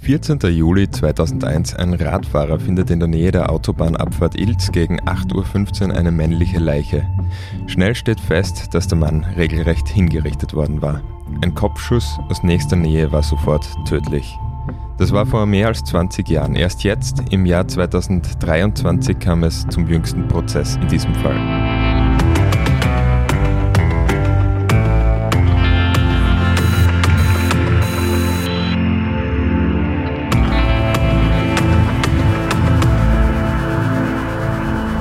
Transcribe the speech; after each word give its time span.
14. 0.00 0.38
Juli 0.50 0.88
2001. 0.90 1.74
Ein 1.74 1.94
Radfahrer 1.94 2.58
findet 2.58 2.90
in 2.90 3.00
der 3.00 3.08
Nähe 3.08 3.30
der 3.30 3.50
Autobahnabfahrt 3.50 4.38
Ilz 4.38 4.72
gegen 4.72 5.00
8.15 5.00 5.88
Uhr 5.88 5.96
eine 5.96 6.10
männliche 6.10 6.58
Leiche. 6.58 7.06
Schnell 7.66 7.94
steht 7.94 8.20
fest, 8.20 8.68
dass 8.72 8.88
der 8.88 8.98
Mann 8.98 9.24
regelrecht 9.36 9.88
hingerichtet 9.88 10.54
worden 10.54 10.80
war. 10.80 11.02
Ein 11.42 11.54
Kopfschuss 11.54 12.18
aus 12.30 12.42
nächster 12.42 12.76
Nähe 12.76 13.12
war 13.12 13.22
sofort 13.22 13.66
tödlich. 13.86 14.38
Das 14.98 15.12
war 15.12 15.26
vor 15.26 15.46
mehr 15.46 15.68
als 15.68 15.84
20 15.84 16.28
Jahren. 16.28 16.54
Erst 16.54 16.84
jetzt, 16.84 17.22
im 17.30 17.44
Jahr 17.44 17.68
2023, 17.68 19.18
kam 19.18 19.44
es 19.44 19.66
zum 19.68 19.86
jüngsten 19.88 20.26
Prozess 20.26 20.76
in 20.76 20.88
diesem 20.88 21.14
Fall. 21.16 21.97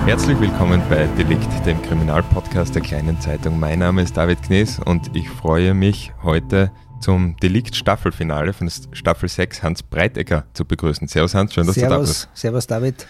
Herzlich 0.08 0.40
willkommen 0.40 0.82
bei 0.90 1.06
Delikt, 1.18 1.66
dem 1.66 1.82
Kriminalpodcast 1.82 2.74
der 2.74 2.82
kleinen 2.82 3.20
Zeitung. 3.20 3.60
Mein 3.60 3.80
Name 3.80 4.02
ist 4.04 4.16
David 4.16 4.42
Knies 4.42 4.80
und 4.80 5.14
ich 5.14 5.30
freue 5.30 5.74
mich 5.74 6.14
heute 6.24 6.72
zum 7.02 7.36
Delikt 7.44 7.76
Staffelfinale 7.76 8.54
von 8.54 8.72
Staffel 8.94 9.28
6 9.28 9.64
Hans 9.64 9.84
Breitecker 9.84 10.46
zu 10.54 10.64
begrüßen. 10.64 11.10
Servus 11.10 11.36
Hans, 11.36 11.54
schön, 11.54 11.68
dass 11.68 11.76
Servus, 11.76 11.90
du 11.90 11.94
da 11.94 12.00
bist. 12.00 12.30
Servus 12.34 12.68
David. 12.68 13.06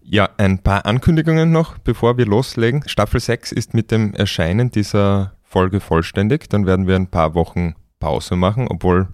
Ja, 0.00 0.30
ein 0.38 0.60
paar 0.60 0.86
Ankündigungen 0.86 1.52
noch, 1.52 1.76
bevor 1.76 2.16
wir 2.16 2.24
loslegen. 2.24 2.82
Staffel 2.86 3.20
6 3.20 3.52
ist 3.52 3.74
mit 3.74 3.90
dem 3.90 4.14
Erscheinen 4.14 4.70
dieser 4.70 5.34
Folge 5.42 5.80
vollständig. 5.80 6.48
Dann 6.48 6.64
werden 6.64 6.86
wir 6.86 6.96
ein 6.96 7.08
paar 7.08 7.34
Wochen 7.34 7.74
Pause 8.00 8.36
machen, 8.36 8.68
obwohl 8.70 9.08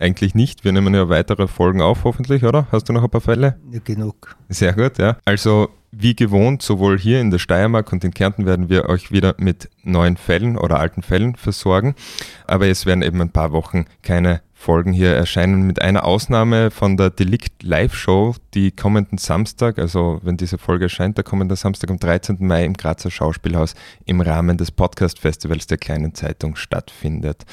eigentlich 0.00 0.34
nicht. 0.34 0.64
Wir 0.64 0.72
nehmen 0.72 0.92
ja 0.94 1.08
weitere 1.08 1.46
Folgen 1.46 1.80
auf, 1.80 2.02
hoffentlich, 2.02 2.42
oder? 2.42 2.66
Hast 2.72 2.88
du 2.88 2.92
noch 2.92 3.04
ein 3.04 3.10
paar 3.10 3.20
Fälle? 3.20 3.60
Ja, 3.70 3.78
genug. 3.84 4.34
Sehr 4.48 4.72
gut, 4.72 4.98
ja. 4.98 5.16
Also 5.24 5.68
wie 5.92 6.16
gewohnt, 6.16 6.62
sowohl 6.62 6.98
hier 6.98 7.20
in 7.20 7.30
der 7.30 7.38
Steiermark 7.38 7.92
und 7.92 8.02
in 8.02 8.12
Kärnten 8.12 8.46
werden 8.46 8.70
wir 8.70 8.88
euch 8.88 9.12
wieder 9.12 9.34
mit 9.38 9.68
neuen 9.84 10.16
Fällen 10.16 10.56
oder 10.56 10.80
alten 10.80 11.02
Fällen 11.02 11.36
versorgen. 11.36 11.94
Aber 12.46 12.66
es 12.66 12.86
werden 12.86 13.02
eben 13.02 13.20
ein 13.20 13.30
paar 13.30 13.52
Wochen 13.52 13.84
keine 14.02 14.40
Folgen 14.54 14.92
hier 14.92 15.12
erscheinen, 15.12 15.62
mit 15.62 15.82
einer 15.82 16.04
Ausnahme 16.04 16.70
von 16.70 16.96
der 16.96 17.10
Delikt 17.10 17.64
Live 17.64 17.94
Show, 17.94 18.36
die 18.54 18.70
kommenden 18.70 19.18
Samstag, 19.18 19.78
also 19.78 20.20
wenn 20.22 20.36
diese 20.36 20.56
Folge 20.56 20.84
erscheint, 20.84 21.16
der 21.16 21.24
kommende 21.24 21.56
Samstag 21.56 21.90
am 21.90 21.98
13. 21.98 22.38
Mai 22.40 22.64
im 22.64 22.74
Grazer 22.74 23.10
Schauspielhaus 23.10 23.74
im 24.04 24.20
Rahmen 24.20 24.56
des 24.56 24.70
Podcast 24.70 25.18
Festivals 25.18 25.66
der 25.66 25.78
kleinen 25.78 26.14
Zeitung 26.14 26.54
stattfindet. 26.54 27.44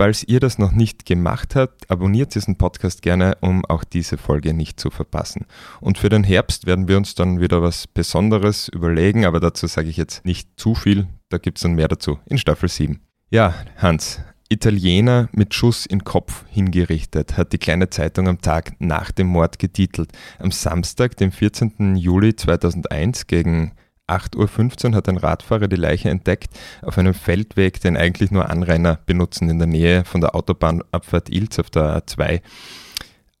Falls 0.00 0.24
ihr 0.24 0.40
das 0.40 0.56
noch 0.56 0.72
nicht 0.72 1.04
gemacht 1.04 1.54
habt, 1.54 1.90
abonniert 1.90 2.34
diesen 2.34 2.56
Podcast 2.56 3.02
gerne, 3.02 3.36
um 3.42 3.66
auch 3.66 3.84
diese 3.84 4.16
Folge 4.16 4.54
nicht 4.54 4.80
zu 4.80 4.88
verpassen. 4.88 5.44
Und 5.78 5.98
für 5.98 6.08
den 6.08 6.24
Herbst 6.24 6.64
werden 6.64 6.88
wir 6.88 6.96
uns 6.96 7.14
dann 7.14 7.38
wieder 7.38 7.60
was 7.60 7.86
Besonderes 7.86 8.68
überlegen, 8.68 9.26
aber 9.26 9.40
dazu 9.40 9.66
sage 9.66 9.90
ich 9.90 9.98
jetzt 9.98 10.24
nicht 10.24 10.58
zu 10.58 10.74
viel, 10.74 11.06
da 11.28 11.36
gibt 11.36 11.58
es 11.58 11.64
dann 11.64 11.74
mehr 11.74 11.88
dazu 11.88 12.18
in 12.24 12.38
Staffel 12.38 12.70
7. 12.70 12.98
Ja, 13.28 13.54
Hans, 13.76 14.22
Italiener 14.48 15.28
mit 15.32 15.52
Schuss 15.52 15.84
in 15.84 16.02
Kopf 16.02 16.46
hingerichtet, 16.48 17.36
hat 17.36 17.52
die 17.52 17.58
kleine 17.58 17.90
Zeitung 17.90 18.26
am 18.26 18.40
Tag 18.40 18.72
nach 18.78 19.10
dem 19.10 19.26
Mord 19.26 19.58
getitelt. 19.58 20.12
Am 20.38 20.50
Samstag, 20.50 21.18
dem 21.18 21.30
14. 21.30 21.96
Juli 21.96 22.34
2001 22.34 23.26
gegen 23.26 23.72
8.15 24.10 24.90
Uhr 24.90 24.96
hat 24.96 25.08
ein 25.08 25.16
Radfahrer 25.16 25.68
die 25.68 25.76
Leiche 25.76 26.10
entdeckt 26.10 26.50
auf 26.82 26.98
einem 26.98 27.14
Feldweg, 27.14 27.80
den 27.80 27.96
eigentlich 27.96 28.30
nur 28.30 28.50
Anrainer 28.50 28.98
benutzen, 29.06 29.48
in 29.48 29.58
der 29.58 29.66
Nähe 29.66 30.04
von 30.04 30.20
der 30.20 30.34
Autobahnabfahrt 30.34 31.30
Ilz 31.30 31.58
auf 31.58 31.70
der 31.70 32.02
A2. 32.02 32.40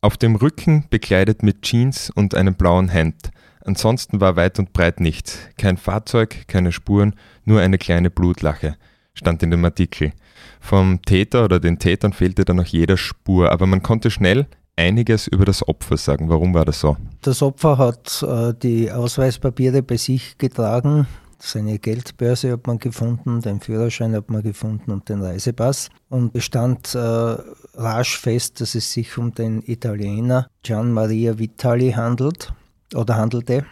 Auf 0.00 0.16
dem 0.16 0.36
Rücken 0.36 0.86
bekleidet 0.88 1.42
mit 1.42 1.62
Jeans 1.62 2.10
und 2.10 2.34
einem 2.34 2.54
blauen 2.54 2.88
Hemd. 2.88 3.30
Ansonsten 3.62 4.20
war 4.20 4.36
weit 4.36 4.58
und 4.58 4.72
breit 4.72 5.00
nichts. 5.00 5.38
Kein 5.58 5.76
Fahrzeug, 5.76 6.48
keine 6.48 6.72
Spuren, 6.72 7.14
nur 7.44 7.60
eine 7.60 7.76
kleine 7.76 8.10
Blutlache, 8.10 8.76
stand 9.12 9.42
in 9.42 9.50
dem 9.50 9.64
Artikel. 9.64 10.12
Vom 10.60 11.02
Täter 11.02 11.44
oder 11.44 11.60
den 11.60 11.78
Tätern 11.78 12.12
fehlte 12.12 12.44
dann 12.44 12.56
noch 12.56 12.66
jeder 12.66 12.96
Spur, 12.96 13.52
aber 13.52 13.66
man 13.66 13.82
konnte 13.82 14.10
schnell 14.10 14.46
einiges 14.76 15.26
über 15.26 15.44
das 15.44 15.66
Opfer 15.66 15.96
sagen. 15.96 16.28
Warum 16.28 16.54
war 16.54 16.64
das 16.64 16.80
so? 16.80 16.96
Das 17.22 17.42
Opfer 17.42 17.78
hat 17.78 18.22
äh, 18.22 18.54
die 18.54 18.90
Ausweispapiere 18.90 19.82
bei 19.82 19.96
sich 19.96 20.38
getragen. 20.38 21.06
Seine 21.42 21.78
Geldbörse 21.78 22.52
hat 22.52 22.66
man 22.66 22.78
gefunden, 22.78 23.40
den 23.40 23.60
Führerschein 23.60 24.14
hat 24.14 24.28
man 24.28 24.42
gefunden 24.42 24.90
und 24.90 25.08
den 25.08 25.22
Reisepass. 25.22 25.88
Und 26.10 26.36
es 26.36 26.44
stand 26.44 26.94
äh, 26.94 26.98
rasch 26.98 28.18
fest, 28.18 28.60
dass 28.60 28.74
es 28.74 28.92
sich 28.92 29.16
um 29.16 29.32
den 29.32 29.62
Italiener 29.62 30.48
Gian 30.62 30.92
Maria 30.92 31.38
Vitali 31.38 31.92
handelt 31.92 32.52
oder 32.94 33.16
handelte. 33.16 33.64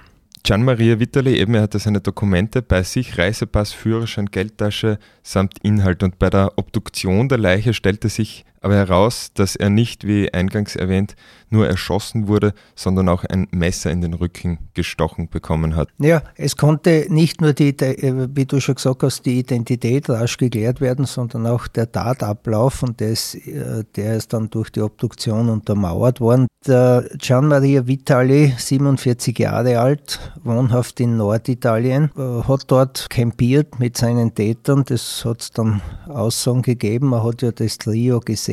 Gian 0.44 0.64
Maria 0.64 0.98
Vitali, 0.98 1.36
eben 1.36 1.54
er 1.54 1.62
hatte 1.62 1.78
seine 1.78 2.00
Dokumente 2.00 2.62
bei 2.62 2.82
sich, 2.82 3.18
Reisepass, 3.18 3.74
Führerschein, 3.74 4.26
Geldtasche 4.26 4.98
samt 5.22 5.58
Inhalt. 5.62 6.02
Und 6.02 6.18
bei 6.18 6.30
der 6.30 6.52
Obduktion 6.56 7.28
der 7.28 7.36
Leiche 7.36 7.74
stellte 7.74 8.08
sich 8.08 8.46
aber 8.60 8.74
heraus, 8.74 9.30
dass 9.34 9.56
er 9.56 9.70
nicht, 9.70 10.06
wie 10.06 10.32
eingangs 10.32 10.76
erwähnt, 10.76 11.14
nur 11.50 11.66
erschossen 11.66 12.28
wurde, 12.28 12.52
sondern 12.74 13.08
auch 13.08 13.24
ein 13.24 13.48
Messer 13.50 13.90
in 13.90 14.00
den 14.00 14.14
Rücken 14.14 14.58
gestochen 14.74 15.28
bekommen 15.28 15.76
hat. 15.76 15.88
Ja, 15.98 16.22
es 16.36 16.56
konnte 16.56 17.06
nicht 17.08 17.40
nur 17.40 17.52
die, 17.52 17.78
äh, 17.78 18.28
wie 18.34 18.44
du 18.44 18.60
schon 18.60 18.74
gesagt 18.74 19.02
hast, 19.02 19.24
die 19.24 19.38
Identität 19.38 20.10
rasch 20.10 20.36
geklärt 20.36 20.80
werden, 20.80 21.06
sondern 21.06 21.46
auch 21.46 21.66
der 21.68 21.90
Tatablauf 21.90 22.82
und 22.82 23.00
der 23.00 23.10
ist, 23.10 23.34
äh, 23.34 23.84
der 23.96 24.16
ist 24.16 24.32
dann 24.32 24.50
durch 24.50 24.70
die 24.70 24.82
Obduktion 24.82 25.48
untermauert 25.48 26.20
worden. 26.20 26.46
Gian 26.64 27.46
Maria 27.46 27.86
Vitali, 27.86 28.52
47 28.58 29.38
Jahre 29.38 29.78
alt, 29.78 30.18
wohnhaft 30.42 31.00
in 31.00 31.16
Norditalien, 31.16 32.10
äh, 32.16 32.42
hat 32.42 32.64
dort 32.66 33.08
campiert 33.08 33.78
mit 33.78 33.96
seinen 33.96 34.34
Tätern. 34.34 34.84
Das 34.86 35.24
hat 35.24 35.40
es 35.40 35.50
dann 35.52 35.80
Aussagen 36.08 36.62
gegeben. 36.62 37.08
Man 37.08 37.22
hat 37.22 37.42
ja 37.42 37.52
das 37.52 37.78
Trio 37.78 38.20
gesehen 38.20 38.47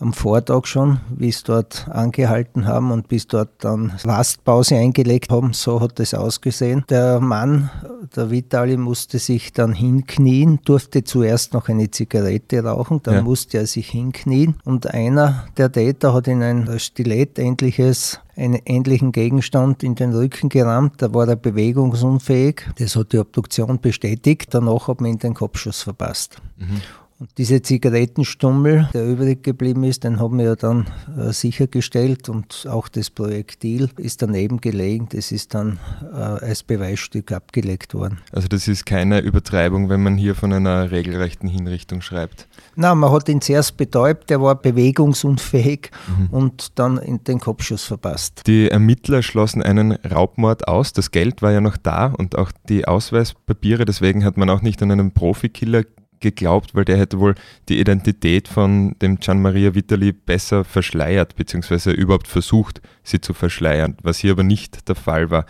am 0.00 0.12
Vortag 0.12 0.66
schon, 0.66 1.00
wie 1.16 1.28
es 1.28 1.42
dort 1.42 1.88
angehalten 1.88 2.66
haben 2.66 2.92
und 2.92 3.08
bis 3.08 3.26
dort 3.26 3.50
dann 3.58 3.92
Rastpause 4.04 4.76
eingelegt 4.76 5.30
haben. 5.30 5.52
So 5.52 5.80
hat 5.80 5.98
es 5.98 6.14
ausgesehen. 6.14 6.84
Der 6.88 7.20
Mann, 7.20 7.70
der 8.14 8.30
Vitali, 8.30 8.76
musste 8.76 9.18
sich 9.18 9.52
dann 9.52 9.72
hinknien, 9.72 10.60
durfte 10.64 11.02
zuerst 11.02 11.52
noch 11.52 11.68
eine 11.68 11.90
Zigarette 11.90 12.62
rauchen, 12.62 13.00
dann 13.02 13.14
ja. 13.14 13.22
musste 13.22 13.58
er 13.58 13.66
sich 13.66 13.88
hinknien 13.88 14.54
und 14.64 14.92
einer 14.92 15.46
der 15.56 15.72
Täter 15.72 16.14
hat 16.14 16.28
in 16.28 16.42
ein 16.42 16.78
Stilettähnliches 16.78 18.20
einen 18.36 18.60
ähnlichen 18.64 19.10
Gegenstand 19.10 19.82
in 19.82 19.96
den 19.96 20.14
Rücken 20.14 20.48
gerammt. 20.48 21.02
Da 21.02 21.12
war 21.12 21.26
er 21.28 21.34
bewegungsunfähig. 21.34 22.62
Das 22.78 22.94
hat 22.94 23.12
die 23.12 23.18
Obduktion 23.18 23.80
bestätigt. 23.80 24.54
Danach 24.54 24.86
hat 24.86 25.00
man 25.00 25.10
ihn 25.10 25.18
den 25.18 25.34
Kopfschuss 25.34 25.82
verpasst. 25.82 26.36
Mhm. 26.56 26.80
Und 27.20 27.36
diese 27.36 27.62
Zigarettenstummel, 27.62 28.90
der 28.94 29.04
übrig 29.04 29.42
geblieben 29.42 29.82
ist, 29.82 30.04
den 30.04 30.20
haben 30.20 30.38
wir 30.38 30.44
ja 30.44 30.54
dann 30.54 30.86
äh, 31.18 31.32
sichergestellt 31.32 32.28
und 32.28 32.64
auch 32.70 32.86
das 32.86 33.10
Projektil 33.10 33.90
ist 33.96 34.22
daneben 34.22 34.60
gelegen. 34.60 35.08
Das 35.10 35.32
ist 35.32 35.52
dann 35.52 35.80
äh, 36.12 36.14
als 36.14 36.62
Beweisstück 36.62 37.32
abgelegt 37.32 37.92
worden. 37.94 38.18
Also 38.30 38.46
das 38.46 38.68
ist 38.68 38.86
keine 38.86 39.18
Übertreibung, 39.18 39.88
wenn 39.88 40.00
man 40.00 40.16
hier 40.16 40.36
von 40.36 40.52
einer 40.52 40.92
regelrechten 40.92 41.48
Hinrichtung 41.48 42.02
schreibt? 42.02 42.46
Nein, 42.76 42.98
man 42.98 43.10
hat 43.10 43.28
ihn 43.28 43.40
zuerst 43.40 43.76
betäubt, 43.76 44.30
er 44.30 44.40
war 44.40 44.54
bewegungsunfähig 44.54 45.90
mhm. 46.06 46.26
und 46.30 46.78
dann 46.78 46.98
in 46.98 47.24
den 47.24 47.40
Kopfschuss 47.40 47.82
verpasst. 47.82 48.42
Die 48.46 48.70
Ermittler 48.70 49.24
schlossen 49.24 49.60
einen 49.60 49.90
Raubmord 49.90 50.68
aus. 50.68 50.92
Das 50.92 51.10
Geld 51.10 51.42
war 51.42 51.50
ja 51.50 51.60
noch 51.60 51.78
da 51.78 52.06
und 52.06 52.38
auch 52.38 52.52
die 52.68 52.86
Ausweispapiere. 52.86 53.84
Deswegen 53.84 54.24
hat 54.24 54.36
man 54.36 54.48
auch 54.50 54.62
nicht 54.62 54.80
an 54.84 54.92
einen 54.92 55.10
Profikiller 55.10 55.82
geglaubt, 56.20 56.74
weil 56.74 56.84
der 56.84 56.98
hätte 56.98 57.20
wohl 57.20 57.34
die 57.68 57.80
Identität 57.80 58.48
von 58.48 58.94
dem 59.00 59.20
Gian 59.20 59.42
Maria 59.42 59.74
Vitali 59.74 60.12
besser 60.12 60.64
verschleiert, 60.64 61.36
beziehungsweise 61.36 61.90
überhaupt 61.90 62.28
versucht, 62.28 62.80
sie 63.02 63.20
zu 63.20 63.34
verschleiern, 63.34 63.96
was 64.02 64.18
hier 64.18 64.32
aber 64.32 64.42
nicht 64.42 64.88
der 64.88 64.96
Fall 64.96 65.30
war. 65.30 65.46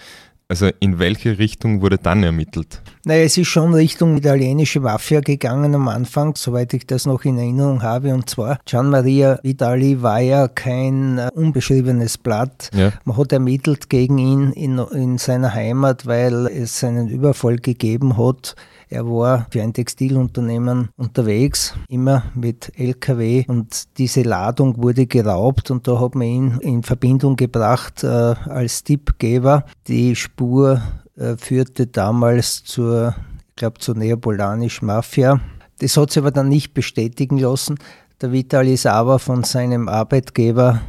Also 0.51 0.71
in 0.81 0.99
welche 0.99 1.39
Richtung 1.39 1.83
wurde 1.83 1.99
dann 1.99 2.23
ermittelt? 2.23 2.81
Naja, 3.05 3.25
es 3.25 3.37
ist 3.37 3.49
schon 3.49 3.75
Richtung 3.75 4.17
italienische 4.17 4.81
Mafia 4.81 5.21
gegangen 5.21 5.75
am 5.75 5.89
Anfang, 5.89 6.37
soweit 6.37 6.73
ich 6.73 6.87
das 6.87 7.05
noch 7.05 7.23
in 7.27 7.37
Erinnerung 7.37 7.83
habe. 7.83 8.15
Und 8.15 8.31
zwar, 8.31 8.59
Gian 8.65 8.89
Maria 8.89 9.39
Vitali 9.43 10.01
war 10.01 10.21
ja 10.21 10.49
kein 10.49 11.19
äh, 11.19 11.29
unbeschriebenes 11.35 12.17
Blatt. 12.17 12.71
Ja. 12.75 12.93
Man 13.05 13.19
hat 13.19 13.33
ermittelt 13.33 13.91
gegen 13.91 14.17
ihn 14.17 14.53
in, 14.53 14.79
in 14.79 15.19
seiner 15.19 15.53
Heimat, 15.53 16.07
weil 16.07 16.47
es 16.47 16.83
einen 16.83 17.09
Überfall 17.09 17.57
gegeben 17.57 18.17
hat 18.17 18.57
er 18.91 19.07
war 19.07 19.47
für 19.51 19.63
ein 19.63 19.73
Textilunternehmen 19.73 20.89
unterwegs, 20.97 21.75
immer 21.89 22.23
mit 22.35 22.73
LKW 22.77 23.45
und 23.47 23.99
diese 23.99 24.23
Ladung 24.23 24.83
wurde 24.83 25.07
geraubt 25.07 25.71
und 25.71 25.87
da 25.87 26.01
hat 26.01 26.15
man 26.15 26.27
ihn 26.27 26.59
in 26.61 26.83
Verbindung 26.83 27.37
gebracht 27.37 28.03
äh, 28.03 28.07
als 28.07 28.85
Tippgeber. 28.85 29.65
Die 29.89 30.17
Spur 30.17 30.81
äh, 31.17 31.37
führte 31.37 31.87
damals 31.87 32.65
zur, 32.65 33.15
ich 33.51 33.57
glaube, 33.57 33.79
zur 33.79 33.95
neapolanischen 33.95 34.87
Mafia. 34.87 35.41
Das 35.81 35.97
hat 35.97 36.11
sich 36.11 36.23
aber 36.23 36.31
dann 36.31 36.49
nicht 36.49 36.73
bestätigen 36.73 37.39
lassen. 37.39 37.77
Der 38.21 38.33
Vitali 38.33 38.75
ist 38.75 38.87
aber 38.87 39.19
von 39.19 39.45
seinem 39.45 39.89
Arbeitgeber 39.89 40.81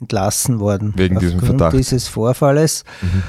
entlassen 0.00 0.60
worden. 0.60 0.92
Wegen 0.96 1.18
diesem 1.18 1.40
Verdacht. 1.40 1.76
dieses 1.76 2.08
Vorfalles. 2.08 2.84
Mhm. 3.02 3.22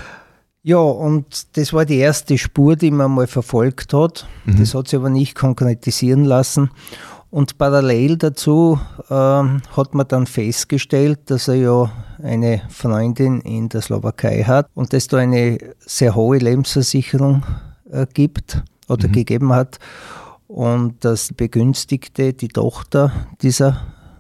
Ja, 0.62 0.78
und 0.78 1.58
das 1.58 1.72
war 1.74 1.86
die 1.86 1.98
erste 1.98 2.38
Spur, 2.38 2.76
die 2.76 2.92
man 2.92 3.12
mal 3.12 3.28
verfolgt 3.28 3.94
hat. 3.94 4.28
Mhm. 4.46 4.58
Das 4.58 4.76
hat 4.76 4.88
sich 4.90 5.00
aber 5.00 5.10
nicht 5.10 5.36
konkretisieren 5.36 6.26
lassen. 6.26 6.70
Und 7.32 7.58
parallel 7.58 8.18
dazu 8.18 8.80
äh, 9.10 9.14
hat 9.14 9.94
man 9.94 10.08
dann 10.08 10.26
festgestellt, 10.26 11.20
dass 11.30 11.48
er 11.48 11.56
ja 11.56 11.92
eine 12.22 12.62
Freundin 12.70 13.40
in 13.42 13.70
der 13.70 13.82
Slowakei 13.82 14.44
hat 14.44 14.68
und 14.74 14.94
dass 14.94 15.08
da 15.08 15.18
eine 15.18 15.60
sehr 15.80 16.16
hohe 16.16 16.40
Lebensversicherung 16.40 17.44
äh, 17.92 18.08
gibt 18.12 18.64
oder 18.88 19.08
mhm. 19.08 19.12
gegeben 19.12 19.54
hat 19.54 19.78
und 20.48 21.06
dass 21.06 21.32
Begünstigte, 21.32 22.34
die 22.34 22.48
Tochter 22.48 23.12
dieser 23.44 23.80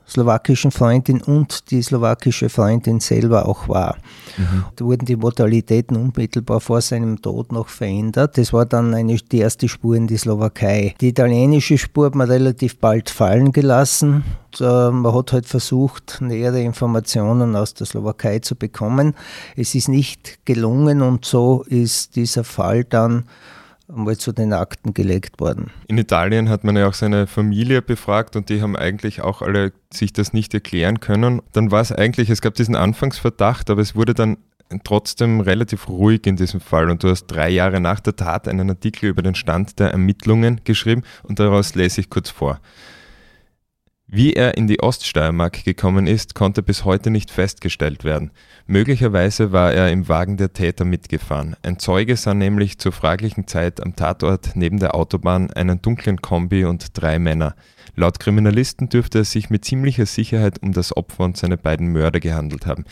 slowakischen 0.09 0.71
Freundin 0.71 1.21
und 1.21 1.71
die 1.71 1.81
slowakische 1.81 2.49
Freundin 2.49 2.99
selber 2.99 3.47
auch 3.47 3.69
war. 3.69 3.97
Mhm. 4.37 4.65
Da 4.75 4.85
wurden 4.85 5.05
die 5.05 5.15
Modalitäten 5.15 5.95
unmittelbar 5.95 6.59
vor 6.59 6.81
seinem 6.81 7.21
Tod 7.21 7.51
noch 7.51 7.69
verändert. 7.69 8.37
Das 8.37 8.53
war 8.53 8.65
dann 8.65 8.93
eine, 8.93 9.15
die 9.15 9.39
erste 9.39 9.67
Spur 9.67 9.95
in 9.95 10.07
die 10.07 10.17
Slowakei. 10.17 10.95
Die 10.99 11.09
italienische 11.09 11.77
Spur 11.77 12.07
hat 12.07 12.15
man 12.15 12.29
relativ 12.29 12.77
bald 12.77 13.09
fallen 13.09 13.51
gelassen. 13.51 14.23
Und, 14.51 14.61
äh, 14.61 14.91
man 14.91 15.13
hat 15.13 15.33
halt 15.33 15.45
versucht, 15.45 16.19
nähere 16.21 16.61
Informationen 16.61 17.55
aus 17.55 17.73
der 17.73 17.85
Slowakei 17.85 18.39
zu 18.39 18.55
bekommen. 18.55 19.13
Es 19.55 19.75
ist 19.75 19.89
nicht 19.89 20.39
gelungen 20.45 21.01
und 21.01 21.25
so 21.25 21.63
ist 21.67 22.15
dieser 22.15 22.43
Fall 22.43 22.83
dann 22.83 23.25
einmal 23.89 24.17
zu 24.17 24.31
den 24.31 24.53
Akten 24.53 24.93
gelegt 24.93 25.39
worden. 25.39 25.71
In 25.87 25.97
Italien 25.97 26.49
hat 26.49 26.63
man 26.63 26.77
ja 26.77 26.87
auch 26.87 26.93
seine 26.93 27.27
Familie 27.27 27.81
befragt 27.81 28.35
und 28.35 28.49
die 28.49 28.61
haben 28.61 28.75
eigentlich 28.75 29.21
auch 29.21 29.41
alle 29.41 29.73
sich 29.91 30.13
das 30.13 30.33
nicht 30.33 30.53
erklären 30.53 30.99
können. 30.99 31.41
Dann 31.53 31.71
war 31.71 31.81
es 31.81 31.91
eigentlich, 31.91 32.29
es 32.29 32.41
gab 32.41 32.53
diesen 32.55 32.75
Anfangsverdacht, 32.75 33.69
aber 33.69 33.81
es 33.81 33.95
wurde 33.95 34.13
dann 34.13 34.37
trotzdem 34.83 35.39
relativ 35.41 35.89
ruhig 35.89 36.27
in 36.27 36.35
diesem 36.35 36.59
Fall 36.59 36.89
und 36.91 37.03
du 37.03 37.09
hast 37.09 37.25
drei 37.27 37.49
Jahre 37.49 37.79
nach 37.79 37.99
der 37.99 38.15
Tat 38.15 38.47
einen 38.47 38.69
Artikel 38.69 39.09
über 39.09 39.23
den 39.23 39.35
Stand 39.35 39.79
der 39.79 39.91
Ermittlungen 39.91 40.61
geschrieben 40.63 41.03
und 41.23 41.39
daraus 41.39 41.73
lese 41.73 42.01
ich 42.01 42.09
kurz 42.09 42.29
vor. 42.29 42.59
Wie 44.11 44.33
er 44.33 44.57
in 44.57 44.65
die 44.65 44.79
Oststeiermark 44.79 45.63
gekommen 45.63 46.07
ist, 46.07 46.33
konnte 46.33 46.63
bis 46.63 46.83
heute 46.83 47.11
nicht 47.11 47.29
festgestellt 47.29 48.03
werden. 48.03 48.31
Möglicherweise 48.65 49.51
war 49.51 49.71
er 49.71 49.91
im 49.91 50.07
Wagen 50.09 50.35
der 50.35 50.51
Täter 50.51 50.83
mitgefahren. 50.83 51.55
Ein 51.61 51.77
Zeuge 51.77 52.17
sah 52.17 52.33
nämlich 52.33 52.79
zur 52.79 52.91
fraglichen 52.91 53.45
Zeit 53.45 53.79
am 53.83 53.95
Tatort 53.95 54.55
neben 54.55 54.79
der 54.79 54.95
Autobahn 54.95 55.51
einen 55.51 55.83
dunklen 55.83 56.23
Kombi 56.23 56.65
und 56.65 56.99
drei 56.99 57.19
Männer. 57.19 57.55
Laut 57.95 58.19
Kriminalisten 58.19 58.89
dürfte 58.89 59.19
es 59.19 59.31
sich 59.31 59.51
mit 59.51 59.63
ziemlicher 59.63 60.07
Sicherheit 60.07 60.59
um 60.63 60.73
das 60.73 60.97
Opfer 60.97 61.25
und 61.25 61.37
seine 61.37 61.57
beiden 61.57 61.91
Mörder 61.91 62.19
gehandelt 62.19 62.65
haben. 62.65 62.85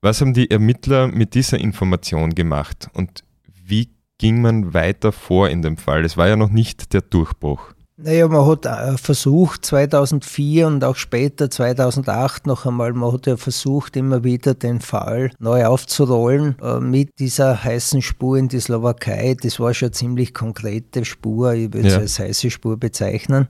Was 0.00 0.22
haben 0.22 0.32
die 0.32 0.50
Ermittler 0.50 1.08
mit 1.08 1.34
dieser 1.34 1.58
Information 1.58 2.34
gemacht 2.34 2.88
und 2.94 3.22
wie 3.66 3.90
ging 4.16 4.40
man 4.40 4.72
weiter 4.72 5.12
vor 5.12 5.50
in 5.50 5.60
dem 5.60 5.76
Fall? 5.76 6.06
Es 6.06 6.16
war 6.16 6.26
ja 6.26 6.36
noch 6.36 6.50
nicht 6.50 6.94
der 6.94 7.02
Durchbruch. 7.02 7.74
Naja, 8.00 8.28
man 8.28 8.46
hat 8.46 8.64
äh, 8.64 8.96
versucht 8.96 9.66
2004 9.66 10.68
und 10.68 10.84
auch 10.84 10.94
später 10.94 11.50
2008 11.50 12.46
noch 12.46 12.64
einmal, 12.64 12.92
man 12.92 13.12
hat 13.12 13.26
ja 13.26 13.36
versucht 13.36 13.96
immer 13.96 14.22
wieder 14.22 14.54
den 14.54 14.80
Fall 14.80 15.32
neu 15.40 15.66
aufzurollen 15.66 16.54
äh, 16.62 16.78
mit 16.78 17.18
dieser 17.18 17.64
heißen 17.64 18.00
Spur 18.00 18.38
in 18.38 18.46
die 18.46 18.60
Slowakei. 18.60 19.34
Das 19.42 19.58
war 19.58 19.74
schon 19.74 19.86
eine 19.86 19.92
ziemlich 19.94 20.32
konkrete 20.32 21.04
Spur, 21.04 21.54
ich 21.54 21.74
würde 21.74 21.88
es 21.88 21.94
ja. 21.94 21.98
als 21.98 22.20
heiße 22.20 22.52
Spur 22.52 22.76
bezeichnen. 22.76 23.48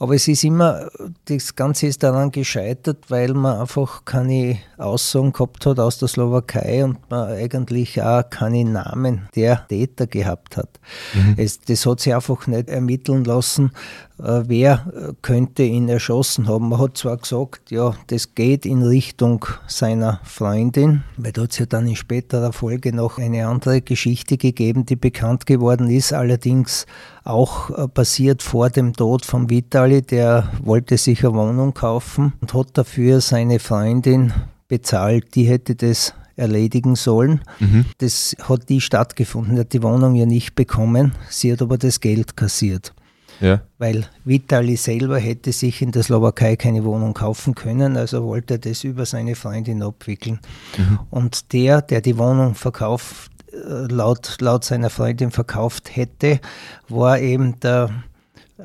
Aber 0.00 0.14
es 0.14 0.26
ist 0.28 0.44
immer, 0.44 0.88
das 1.26 1.54
Ganze 1.56 1.86
ist 1.86 2.02
daran 2.02 2.30
gescheitert, 2.30 3.10
weil 3.10 3.34
man 3.34 3.60
einfach 3.60 4.06
keine 4.06 4.56
Aussagen 4.78 5.34
gehabt 5.34 5.66
hat 5.66 5.78
aus 5.78 5.98
der 5.98 6.08
Slowakei 6.08 6.82
und 6.82 6.98
man 7.10 7.28
eigentlich 7.28 8.00
auch 8.00 8.22
keine 8.30 8.64
Namen 8.64 9.28
der 9.36 9.68
Täter 9.68 10.06
gehabt 10.06 10.56
hat. 10.56 10.80
Mhm. 11.12 11.34
Es, 11.36 11.60
das 11.60 11.84
hat 11.84 12.00
sich 12.00 12.14
einfach 12.14 12.46
nicht 12.46 12.70
ermitteln 12.70 13.24
lassen, 13.24 13.72
äh, 14.18 14.44
wer 14.46 14.86
äh, 14.94 15.12
könnte 15.20 15.64
ihn 15.64 15.90
erschossen 15.90 16.48
haben. 16.48 16.70
Man 16.70 16.78
hat 16.78 16.96
zwar 16.96 17.18
gesagt, 17.18 17.70
ja, 17.70 17.94
das 18.06 18.34
geht 18.34 18.64
in 18.64 18.82
Richtung 18.82 19.44
seiner 19.66 20.20
Freundin, 20.24 21.04
weil 21.18 21.32
da 21.32 21.42
hat 21.42 21.50
es 21.50 21.58
ja 21.58 21.66
dann 21.66 21.86
in 21.86 21.96
späterer 21.96 22.54
Folge 22.54 22.94
noch 22.94 23.18
eine 23.18 23.46
andere 23.46 23.82
Geschichte 23.82 24.38
gegeben, 24.38 24.86
die 24.86 24.96
bekannt 24.96 25.44
geworden 25.44 25.90
ist, 25.90 26.14
allerdings 26.14 26.86
auch 27.30 27.70
äh, 27.70 27.88
passiert 27.88 28.42
vor 28.42 28.70
dem 28.70 28.92
Tod 28.92 29.24
von 29.24 29.50
Vitali, 29.50 30.02
der 30.02 30.50
wollte 30.62 30.96
sich 30.98 31.24
eine 31.24 31.34
Wohnung 31.34 31.74
kaufen 31.74 32.32
und 32.40 32.54
hat 32.54 32.68
dafür 32.74 33.20
seine 33.20 33.58
Freundin 33.58 34.32
bezahlt, 34.68 35.34
die 35.34 35.44
hätte 35.44 35.74
das 35.74 36.14
erledigen 36.36 36.96
sollen. 36.96 37.40
Mhm. 37.58 37.86
Das 37.98 38.36
hat 38.42 38.68
die 38.68 38.80
stattgefunden, 38.80 39.58
hat 39.58 39.72
die 39.72 39.82
Wohnung 39.82 40.14
ja 40.14 40.26
nicht 40.26 40.54
bekommen, 40.54 41.12
sie 41.28 41.52
hat 41.52 41.62
aber 41.62 41.78
das 41.78 42.00
Geld 42.00 42.36
kassiert. 42.36 42.92
Ja. 43.40 43.62
Weil 43.78 44.04
Vitali 44.24 44.76
selber 44.76 45.18
hätte 45.18 45.52
sich 45.52 45.80
in 45.80 45.92
der 45.92 46.02
Slowakei 46.02 46.56
keine 46.56 46.84
Wohnung 46.84 47.14
kaufen 47.14 47.54
können, 47.54 47.96
also 47.96 48.24
wollte 48.24 48.54
er 48.54 48.58
das 48.58 48.84
über 48.84 49.06
seine 49.06 49.34
Freundin 49.34 49.82
abwickeln. 49.82 50.40
Mhm. 50.76 50.98
Und 51.10 51.52
der, 51.52 51.80
der 51.80 52.00
die 52.00 52.18
Wohnung 52.18 52.54
verkauft, 52.54 53.30
laut, 53.52 54.36
laut 54.40 54.64
seiner 54.64 54.90
Freundin 54.90 55.30
verkauft 55.30 55.94
hätte, 55.94 56.40
war 56.88 57.18
eben 57.18 57.58
der, 57.60 57.90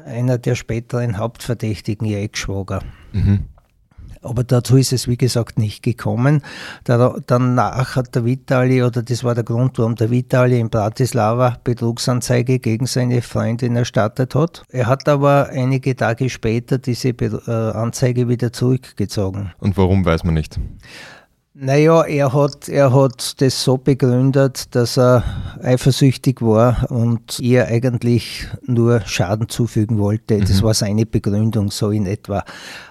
einer 0.05 0.37
der 0.37 0.55
späteren 0.55 1.17
Hauptverdächtigen, 1.17 2.05
ihr 2.07 2.19
Ex-Schwager. 2.19 2.81
Mhm. 3.13 3.45
Aber 4.25 4.43
dazu 4.43 4.75
ist 4.75 4.91
es, 4.91 5.07
wie 5.07 5.17
gesagt, 5.17 5.59
nicht 5.59 5.83
gekommen. 5.83 6.41
danach 6.83 7.95
hat 7.95 8.15
der 8.15 8.25
Vitali, 8.25 8.81
oder 8.81 9.03
das 9.03 9.23
war 9.23 9.35
der 9.35 9.43
Grund, 9.43 9.77
warum 9.77 9.95
der 9.95 10.09
Vitali 10.09 10.59
in 10.59 10.69
Bratislava 10.71 11.57
Betrugsanzeige 11.63 12.57
gegen 12.57 12.87
seine 12.87 13.21
Freundin 13.21 13.75
erstattet 13.75 14.33
hat. 14.33 14.63
Er 14.69 14.87
hat 14.87 15.07
aber 15.07 15.49
einige 15.49 15.95
Tage 15.95 16.31
später 16.31 16.79
diese 16.79 17.09
äh, 17.09 17.51
Anzeige 17.51 18.27
wieder 18.27 18.51
zurückgezogen. 18.51 19.51
Und 19.59 19.77
warum 19.77 20.03
weiß 20.03 20.23
man 20.23 20.33
nicht? 20.33 20.59
Naja, 21.57 22.03
er 22.03 22.33
hat, 22.33 22.67
er 22.67 22.93
hat 22.93 23.39
das 23.41 23.63
so 23.63 23.77
begründet, 23.77 24.75
dass 24.75 24.97
er 24.97 25.23
eifersüchtig 25.63 26.41
war 26.41 26.91
und 26.91 27.39
ihr 27.39 27.67
eigentlich 27.67 28.45
nur 28.65 28.99
Schaden 29.05 29.47
zufügen 29.47 29.97
wollte. 29.97 30.37
Das 30.41 30.59
mhm. 30.59 30.65
war 30.65 30.73
seine 30.73 31.05
Begründung 31.05 31.71
so 31.71 31.91
in 31.91 32.07
etwa. 32.07 32.43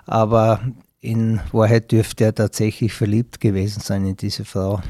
Aber 0.07 0.61
in 1.03 1.41
Wahrheit 1.53 1.93
dürfte 1.93 2.25
er 2.25 2.35
tatsächlich 2.35 2.95
verliebt 2.95 3.39
gewesen 3.39 3.81
sein 3.81 4.07
in 4.07 4.17
diese 4.17 4.47
Frau. 4.47 4.81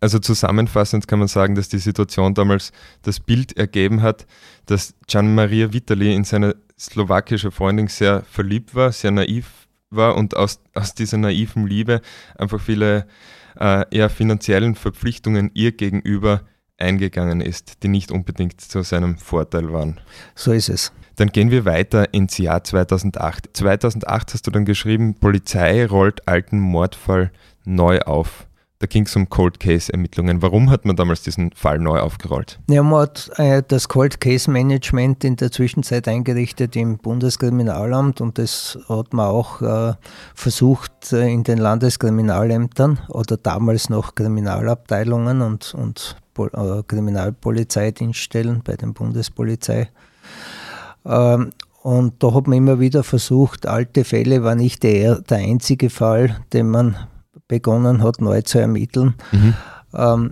Also 0.00 0.18
zusammenfassend 0.18 1.06
kann 1.06 1.20
man 1.20 1.28
sagen, 1.28 1.54
dass 1.54 1.68
die 1.68 1.78
Situation 1.78 2.34
damals 2.34 2.72
das 3.02 3.20
Bild 3.20 3.56
ergeben 3.56 4.02
hat, 4.02 4.26
dass 4.66 4.92
Gian 5.06 5.36
Maria 5.36 5.72
Vitali 5.72 6.12
in 6.16 6.24
seine 6.24 6.56
slowakische 6.76 7.52
Freundin 7.52 7.86
sehr 7.86 8.24
verliebt 8.24 8.74
war, 8.74 8.90
sehr 8.90 9.12
naiv 9.12 9.59
war 9.90 10.16
und 10.16 10.36
aus, 10.36 10.60
aus 10.74 10.94
dieser 10.94 11.18
naiven 11.18 11.66
Liebe 11.66 12.00
einfach 12.38 12.60
viele 12.60 13.06
äh, 13.58 13.84
eher 13.90 14.08
finanziellen 14.08 14.74
Verpflichtungen 14.74 15.50
ihr 15.54 15.72
gegenüber 15.72 16.42
eingegangen 16.78 17.40
ist, 17.40 17.82
die 17.82 17.88
nicht 17.88 18.10
unbedingt 18.10 18.60
zu 18.60 18.82
seinem 18.82 19.18
Vorteil 19.18 19.72
waren. 19.72 20.00
So 20.34 20.52
ist 20.52 20.68
es. 20.68 20.92
Dann 21.16 21.28
gehen 21.28 21.50
wir 21.50 21.66
weiter 21.66 22.14
ins 22.14 22.38
Jahr 22.38 22.64
2008. 22.64 23.50
2008 23.52 24.32
hast 24.32 24.46
du 24.46 24.50
dann 24.50 24.64
geschrieben, 24.64 25.14
Polizei 25.14 25.84
rollt 25.84 26.26
alten 26.26 26.58
Mordfall 26.58 27.30
neu 27.64 28.00
auf. 28.00 28.46
Da 28.80 28.86
ging 28.86 29.04
es 29.04 29.14
um 29.14 29.28
Cold 29.28 29.60
Case 29.60 29.92
Ermittlungen. 29.92 30.40
Warum 30.40 30.70
hat 30.70 30.86
man 30.86 30.96
damals 30.96 31.20
diesen 31.20 31.52
Fall 31.52 31.78
neu 31.78 32.00
aufgerollt? 32.00 32.58
Ja, 32.70 32.82
man 32.82 33.02
hat 33.02 33.30
äh, 33.36 33.62
das 33.66 33.88
Cold 33.88 34.22
Case 34.22 34.50
Management 34.50 35.22
in 35.22 35.36
der 35.36 35.52
Zwischenzeit 35.52 36.08
eingerichtet 36.08 36.74
im 36.76 36.96
Bundeskriminalamt 36.96 38.22
und 38.22 38.38
das 38.38 38.78
hat 38.88 39.12
man 39.12 39.26
auch 39.26 39.60
äh, 39.60 39.92
versucht 40.34 41.12
äh, 41.12 41.28
in 41.28 41.44
den 41.44 41.58
Landeskriminalämtern 41.58 43.00
oder 43.08 43.36
damals 43.36 43.90
noch 43.90 44.14
Kriminalabteilungen 44.14 45.42
und, 45.42 45.74
und 45.74 46.16
äh, 46.38 46.82
Kriminalpolizeidienststellen 46.82 48.62
bei 48.64 48.76
der 48.76 48.86
Bundespolizei 48.86 49.90
ähm, 51.04 51.50
und 51.82 52.22
da 52.22 52.32
hat 52.32 52.46
man 52.46 52.56
immer 52.56 52.80
wieder 52.80 53.02
versucht, 53.02 53.66
alte 53.66 54.04
Fälle 54.04 54.42
war 54.42 54.54
nicht 54.54 54.82
der, 54.82 55.20
der 55.20 55.38
einzige 55.38 55.90
Fall, 55.90 56.40
den 56.54 56.70
man 56.70 56.96
begonnen 57.50 58.02
hat, 58.02 58.20
neu 58.20 58.40
zu 58.42 58.58
ermitteln. 58.58 59.14
Mhm. 59.32 59.54
Ähm, 59.92 60.30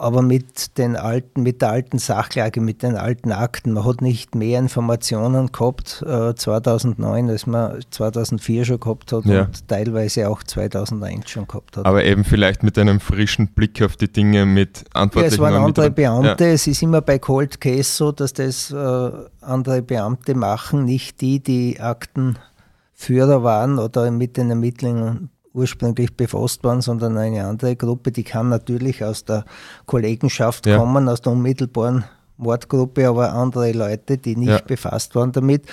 aber 0.00 0.22
mit 0.22 0.78
den 0.78 0.94
alten, 0.94 1.42
mit 1.42 1.60
der 1.60 1.70
alten 1.70 1.98
Sachlage, 1.98 2.60
mit 2.60 2.84
den 2.84 2.94
alten 2.94 3.32
Akten. 3.32 3.72
Man 3.72 3.84
hat 3.84 4.00
nicht 4.00 4.36
mehr 4.36 4.60
Informationen 4.60 5.50
gehabt 5.50 6.04
äh, 6.06 6.36
2009, 6.36 7.28
als 7.28 7.46
man 7.48 7.80
2004 7.90 8.64
schon 8.64 8.80
gehabt 8.80 9.12
hat 9.12 9.24
ja. 9.24 9.42
und 9.42 9.66
teilweise 9.66 10.28
auch 10.28 10.44
2001 10.44 11.28
schon 11.28 11.48
gehabt 11.48 11.76
hat. 11.76 11.84
Aber 11.84 12.04
eben 12.04 12.22
vielleicht 12.22 12.62
mit 12.62 12.78
einem 12.78 13.00
frischen 13.00 13.48
Blick 13.48 13.82
auf 13.82 13.96
die 13.96 14.10
Dinge 14.10 14.46
mit 14.46 14.84
Antwortlichen. 14.94 15.40
Ja, 15.40 15.48
es 15.48 15.52
waren 15.54 15.64
andere 15.64 15.90
Beamte. 15.90 16.44
Ja. 16.44 16.50
Es 16.52 16.68
ist 16.68 16.80
immer 16.80 17.00
bei 17.00 17.18
Cold 17.18 17.60
Case 17.60 17.90
so, 17.90 18.12
dass 18.12 18.32
das 18.32 18.70
äh, 18.70 19.10
andere 19.40 19.82
Beamte 19.82 20.36
machen, 20.36 20.84
nicht 20.84 21.20
die, 21.20 21.42
die 21.42 21.80
Aktenführer 21.80 23.42
waren 23.42 23.80
oder 23.80 24.12
mit 24.12 24.36
den 24.36 24.50
Ermittlungen 24.50 25.30
ursprünglich 25.58 26.16
befasst 26.16 26.64
waren, 26.64 26.80
sondern 26.80 27.18
eine 27.18 27.44
andere 27.44 27.76
Gruppe, 27.76 28.12
die 28.12 28.24
kann 28.24 28.48
natürlich 28.48 29.04
aus 29.04 29.24
der 29.24 29.44
Kollegenschaft 29.86 30.66
ja. 30.66 30.78
kommen, 30.78 31.08
aus 31.08 31.20
der 31.20 31.32
unmittelbaren 31.32 32.04
Mordgruppe, 32.38 33.08
aber 33.08 33.32
andere 33.32 33.72
Leute, 33.72 34.16
die 34.16 34.36
nicht 34.36 34.48
ja. 34.48 34.60
befasst 34.60 35.14
waren 35.14 35.32
damit. 35.32 35.64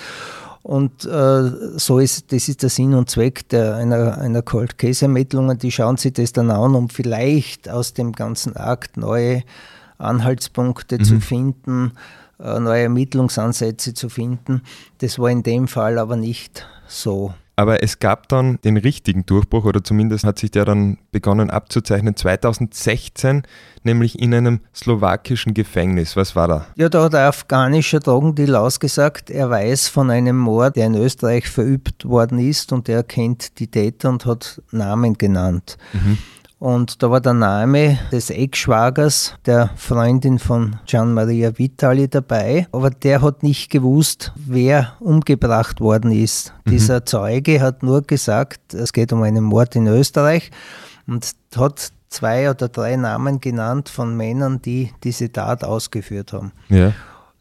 Und 0.62 1.04
äh, 1.04 1.78
so 1.78 2.00
ist, 2.00 2.32
das 2.32 2.48
ist 2.48 2.62
der 2.64 2.70
Sinn 2.70 2.94
und 2.94 3.08
Zweck 3.08 3.48
der, 3.50 3.76
einer, 3.76 4.18
einer 4.18 4.42
Cold 4.42 4.78
Case 4.78 5.04
Ermittlungen. 5.04 5.58
Die 5.58 5.70
schauen 5.70 5.96
sich 5.96 6.12
das 6.12 6.32
dann 6.32 6.50
an, 6.50 6.74
um 6.74 6.88
vielleicht 6.88 7.68
aus 7.68 7.94
dem 7.94 8.10
ganzen 8.10 8.56
Akt 8.56 8.96
neue 8.96 9.44
Anhaltspunkte 9.98 10.98
mhm. 10.98 11.04
zu 11.04 11.20
finden, 11.20 11.92
äh, 12.40 12.58
neue 12.58 12.82
Ermittlungsansätze 12.82 13.94
zu 13.94 14.08
finden. 14.08 14.62
Das 14.98 15.20
war 15.20 15.30
in 15.30 15.44
dem 15.44 15.68
Fall 15.68 16.00
aber 16.00 16.16
nicht 16.16 16.66
so. 16.88 17.32
Aber 17.58 17.82
es 17.82 18.00
gab 18.00 18.28
dann 18.28 18.58
den 18.64 18.76
richtigen 18.76 19.24
Durchbruch, 19.24 19.64
oder 19.64 19.82
zumindest 19.82 20.24
hat 20.24 20.38
sich 20.38 20.50
der 20.50 20.66
dann 20.66 20.98
begonnen 21.10 21.48
abzuzeichnen, 21.48 22.14
2016, 22.14 23.44
nämlich 23.82 24.18
in 24.18 24.34
einem 24.34 24.60
slowakischen 24.74 25.54
Gefängnis. 25.54 26.16
Was 26.16 26.36
war 26.36 26.48
da? 26.48 26.66
Ja, 26.76 26.90
da 26.90 27.04
hat 27.04 27.14
ein 27.14 27.24
afghanischer 27.24 28.00
Drogendeal 28.00 28.56
ausgesagt, 28.56 29.30
er 29.30 29.48
weiß 29.48 29.88
von 29.88 30.10
einem 30.10 30.36
Mord, 30.36 30.76
der 30.76 30.86
in 30.86 30.94
Österreich 30.96 31.48
verübt 31.48 32.04
worden 32.04 32.38
ist 32.38 32.72
und 32.72 32.90
er 32.90 33.02
kennt 33.02 33.58
die 33.58 33.68
Täter 33.68 34.10
und 34.10 34.26
hat 34.26 34.60
Namen 34.70 35.16
genannt. 35.16 35.78
Mhm. 35.94 36.18
Und 36.58 37.02
da 37.02 37.10
war 37.10 37.20
der 37.20 37.34
Name 37.34 37.98
des 38.10 38.30
Eckschwagers 38.30 39.34
der 39.44 39.70
Freundin 39.76 40.38
von 40.38 40.76
Gian 40.86 41.12
Maria 41.12 41.58
Vitali 41.58 42.08
dabei. 42.08 42.66
Aber 42.72 42.88
der 42.88 43.20
hat 43.20 43.42
nicht 43.42 43.70
gewusst, 43.70 44.32
wer 44.36 44.94
umgebracht 45.00 45.80
worden 45.80 46.12
ist. 46.12 46.54
Mhm. 46.64 46.70
Dieser 46.70 47.04
Zeuge 47.04 47.60
hat 47.60 47.82
nur 47.82 48.02
gesagt, 48.02 48.72
es 48.72 48.94
geht 48.94 49.12
um 49.12 49.22
einen 49.22 49.44
Mord 49.44 49.76
in 49.76 49.86
Österreich 49.86 50.50
und 51.06 51.30
hat 51.56 51.92
zwei 52.08 52.50
oder 52.50 52.68
drei 52.68 52.96
Namen 52.96 53.40
genannt 53.40 53.90
von 53.90 54.16
Männern, 54.16 54.62
die 54.62 54.92
diese 55.04 55.30
Tat 55.30 55.62
ausgeführt 55.62 56.32
haben. 56.32 56.52
Ja. 56.68 56.92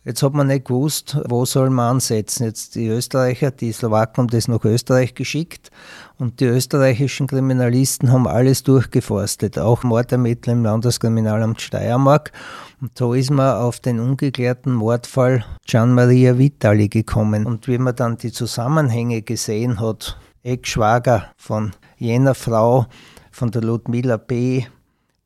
Jetzt 0.05 0.21
hat 0.21 0.35
man 0.35 0.45
nicht 0.45 0.65
gewusst, 0.65 1.17
wo 1.27 1.45
soll 1.45 1.71
man 1.71 1.95
ansetzen. 1.95 2.43
Jetzt 2.43 2.75
die 2.75 2.85
Österreicher, 2.85 3.50
die 3.50 3.71
Slowaken 3.71 4.17
haben 4.21 4.27
das 4.27 4.47
nach 4.47 4.63
Österreich 4.63 5.15
geschickt 5.15 5.71
und 6.19 6.39
die 6.39 6.45
österreichischen 6.45 7.25
Kriminalisten 7.25 8.12
haben 8.12 8.27
alles 8.27 8.62
durchgeforstet, 8.62 9.57
auch 9.57 9.81
Mordermittler 9.81 10.53
im 10.53 10.63
Landeskriminalamt 10.63 11.59
Steiermark. 11.59 12.31
Und 12.79 12.95
so 12.95 13.15
ist 13.15 13.31
man 13.31 13.55
auf 13.55 13.79
den 13.79 14.00
ungeklärten 14.00 14.74
Mordfall 14.74 15.43
Gian 15.65 15.95
Maria 15.95 16.38
Vitali 16.38 16.88
gekommen. 16.88 17.47
Und 17.47 17.67
wie 17.67 17.79
man 17.79 17.95
dann 17.95 18.17
die 18.17 18.31
Zusammenhänge 18.31 19.24
gesehen 19.24 19.79
hat, 19.79 20.19
Eckschwager 20.43 21.31
von 21.35 21.71
jener 21.97 22.35
Frau, 22.35 22.85
von 23.31 23.50
der 23.50 23.63
Ludmilla 23.63 24.17
B., 24.17 24.65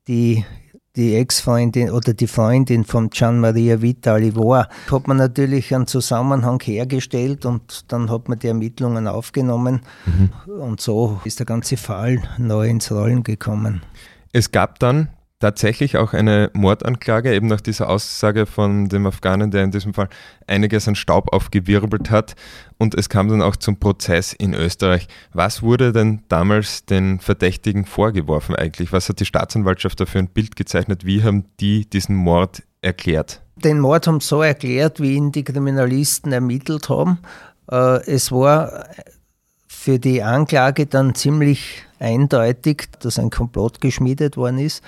die 0.07 0.45
die 0.95 1.15
Ex-Freundin 1.15 1.91
oder 1.91 2.13
die 2.13 2.27
Freundin 2.27 2.83
von 2.83 3.09
Gian 3.09 3.39
Maria 3.39 3.81
Vitali 3.81 4.35
war, 4.35 4.67
hat 4.91 5.07
man 5.07 5.17
natürlich 5.17 5.73
einen 5.73 5.87
Zusammenhang 5.87 6.61
hergestellt 6.63 7.45
und 7.45 7.91
dann 7.91 8.09
hat 8.09 8.27
man 8.27 8.39
die 8.39 8.47
Ermittlungen 8.47 9.07
aufgenommen 9.07 9.81
mhm. 10.05 10.29
und 10.51 10.81
so 10.81 11.19
ist 11.23 11.39
der 11.39 11.45
ganze 11.45 11.77
Fall 11.77 12.21
neu 12.37 12.67
ins 12.67 12.91
Rollen 12.91 13.23
gekommen. 13.23 13.83
Es 14.31 14.51
gab 14.51 14.79
dann 14.79 15.09
tatsächlich 15.39 15.97
auch 15.97 16.13
eine 16.13 16.51
Mordanklage, 16.53 17.33
eben 17.33 17.47
nach 17.47 17.61
dieser 17.61 17.89
Aussage 17.89 18.45
von 18.45 18.89
dem 18.89 19.05
Afghanen, 19.05 19.51
der 19.51 19.63
in 19.63 19.71
diesem 19.71 19.93
Fall 19.93 20.09
einiges 20.47 20.87
an 20.87 20.95
Staub 20.95 21.33
aufgewirbelt 21.33 22.11
hat. 22.11 22.35
Und 22.77 22.93
es 22.93 23.09
kam 23.09 23.29
dann 23.29 23.41
auch 23.41 23.55
zum 23.55 23.79
Prozess 23.79 24.33
in 24.33 24.53
Österreich. 24.53 25.07
Was 25.33 25.61
wurde 25.61 25.93
denn 25.93 26.23
damals 26.27 26.85
den 26.85 27.19
Verdächtigen 27.19 27.85
vorgeworfen 27.85 28.55
eigentlich? 28.55 28.91
Was 28.91 29.07
hat 29.09 29.19
die 29.21 29.25
Staatsanwaltschaft 29.25 29.99
da 29.99 30.05
für 30.05 30.19
ein 30.19 30.27
Bild 30.27 30.55
gezeichnet? 30.57 31.05
Wie 31.05 31.23
haben 31.23 31.45
die 31.59 31.89
diesen 31.89 32.15
Mord 32.15 32.63
erklärt? 32.81 33.41
Den 33.55 33.79
Mord 33.79 34.07
haben 34.07 34.19
so 34.19 34.41
erklärt, 34.41 34.99
wie 34.99 35.15
ihn 35.15 35.31
die 35.31 35.43
Kriminalisten 35.43 36.31
ermittelt 36.31 36.89
haben. 36.89 37.19
Äh, 37.71 38.05
es 38.05 38.31
war 38.31 38.85
für 39.67 39.99
die 39.99 40.21
Anklage 40.21 40.85
dann 40.85 41.15
ziemlich 41.15 41.85
eindeutig, 41.99 42.87
dass 42.99 43.19
ein 43.19 43.29
Komplott 43.29 43.81
geschmiedet 43.81 44.37
worden 44.37 44.59
ist, 44.59 44.83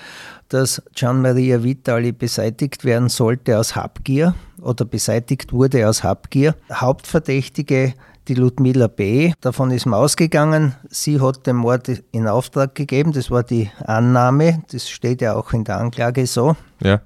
dass 0.48 0.82
Gian 0.94 1.22
Maria 1.22 1.62
Vitali 1.62 2.12
beseitigt 2.12 2.84
werden 2.84 3.08
sollte 3.08 3.58
aus 3.58 3.76
Habgier 3.76 4.34
oder 4.60 4.84
beseitigt 4.84 5.52
wurde 5.52 5.88
aus 5.88 6.02
Habgier. 6.02 6.54
Hauptverdächtige 6.72 7.94
die 8.28 8.34
Ludmilla 8.34 8.86
B. 8.86 9.32
Davon 9.40 9.70
ist 9.70 9.86
man 9.86 10.00
ausgegangen. 10.00 10.74
Sie 10.88 11.20
hat 11.20 11.46
den 11.46 11.56
Mord 11.56 11.88
in 12.12 12.28
Auftrag 12.28 12.74
gegeben. 12.74 13.12
Das 13.12 13.30
war 13.30 13.42
die 13.42 13.70
Annahme. 13.84 14.62
Das 14.70 14.88
steht 14.88 15.22
ja 15.22 15.34
auch 15.34 15.52
in 15.52 15.64
der 15.64 15.78
Anklage 15.78 16.26
so. 16.26 16.56
Ja. 16.80 17.00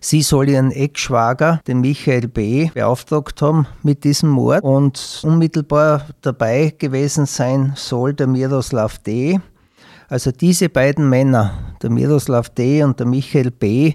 Sie 0.00 0.22
soll 0.22 0.48
ihren 0.48 0.70
Eckschwager, 0.70 1.60
den 1.66 1.80
Michael 1.80 2.28
B., 2.28 2.70
beauftragt 2.74 3.40
haben 3.42 3.66
mit 3.82 4.04
diesem 4.04 4.30
Mord 4.30 4.62
und 4.62 5.20
unmittelbar 5.22 6.06
dabei 6.20 6.74
gewesen 6.78 7.26
sein 7.26 7.72
soll 7.76 8.14
der 8.14 8.26
Miroslav 8.26 8.98
D. 8.98 9.40
Also 10.08 10.30
diese 10.30 10.68
beiden 10.68 11.08
Männer, 11.08 11.52
der 11.82 11.90
Miroslav 11.90 12.50
D. 12.50 12.82
und 12.82 13.00
der 13.00 13.06
Michael 13.06 13.50
B., 13.50 13.94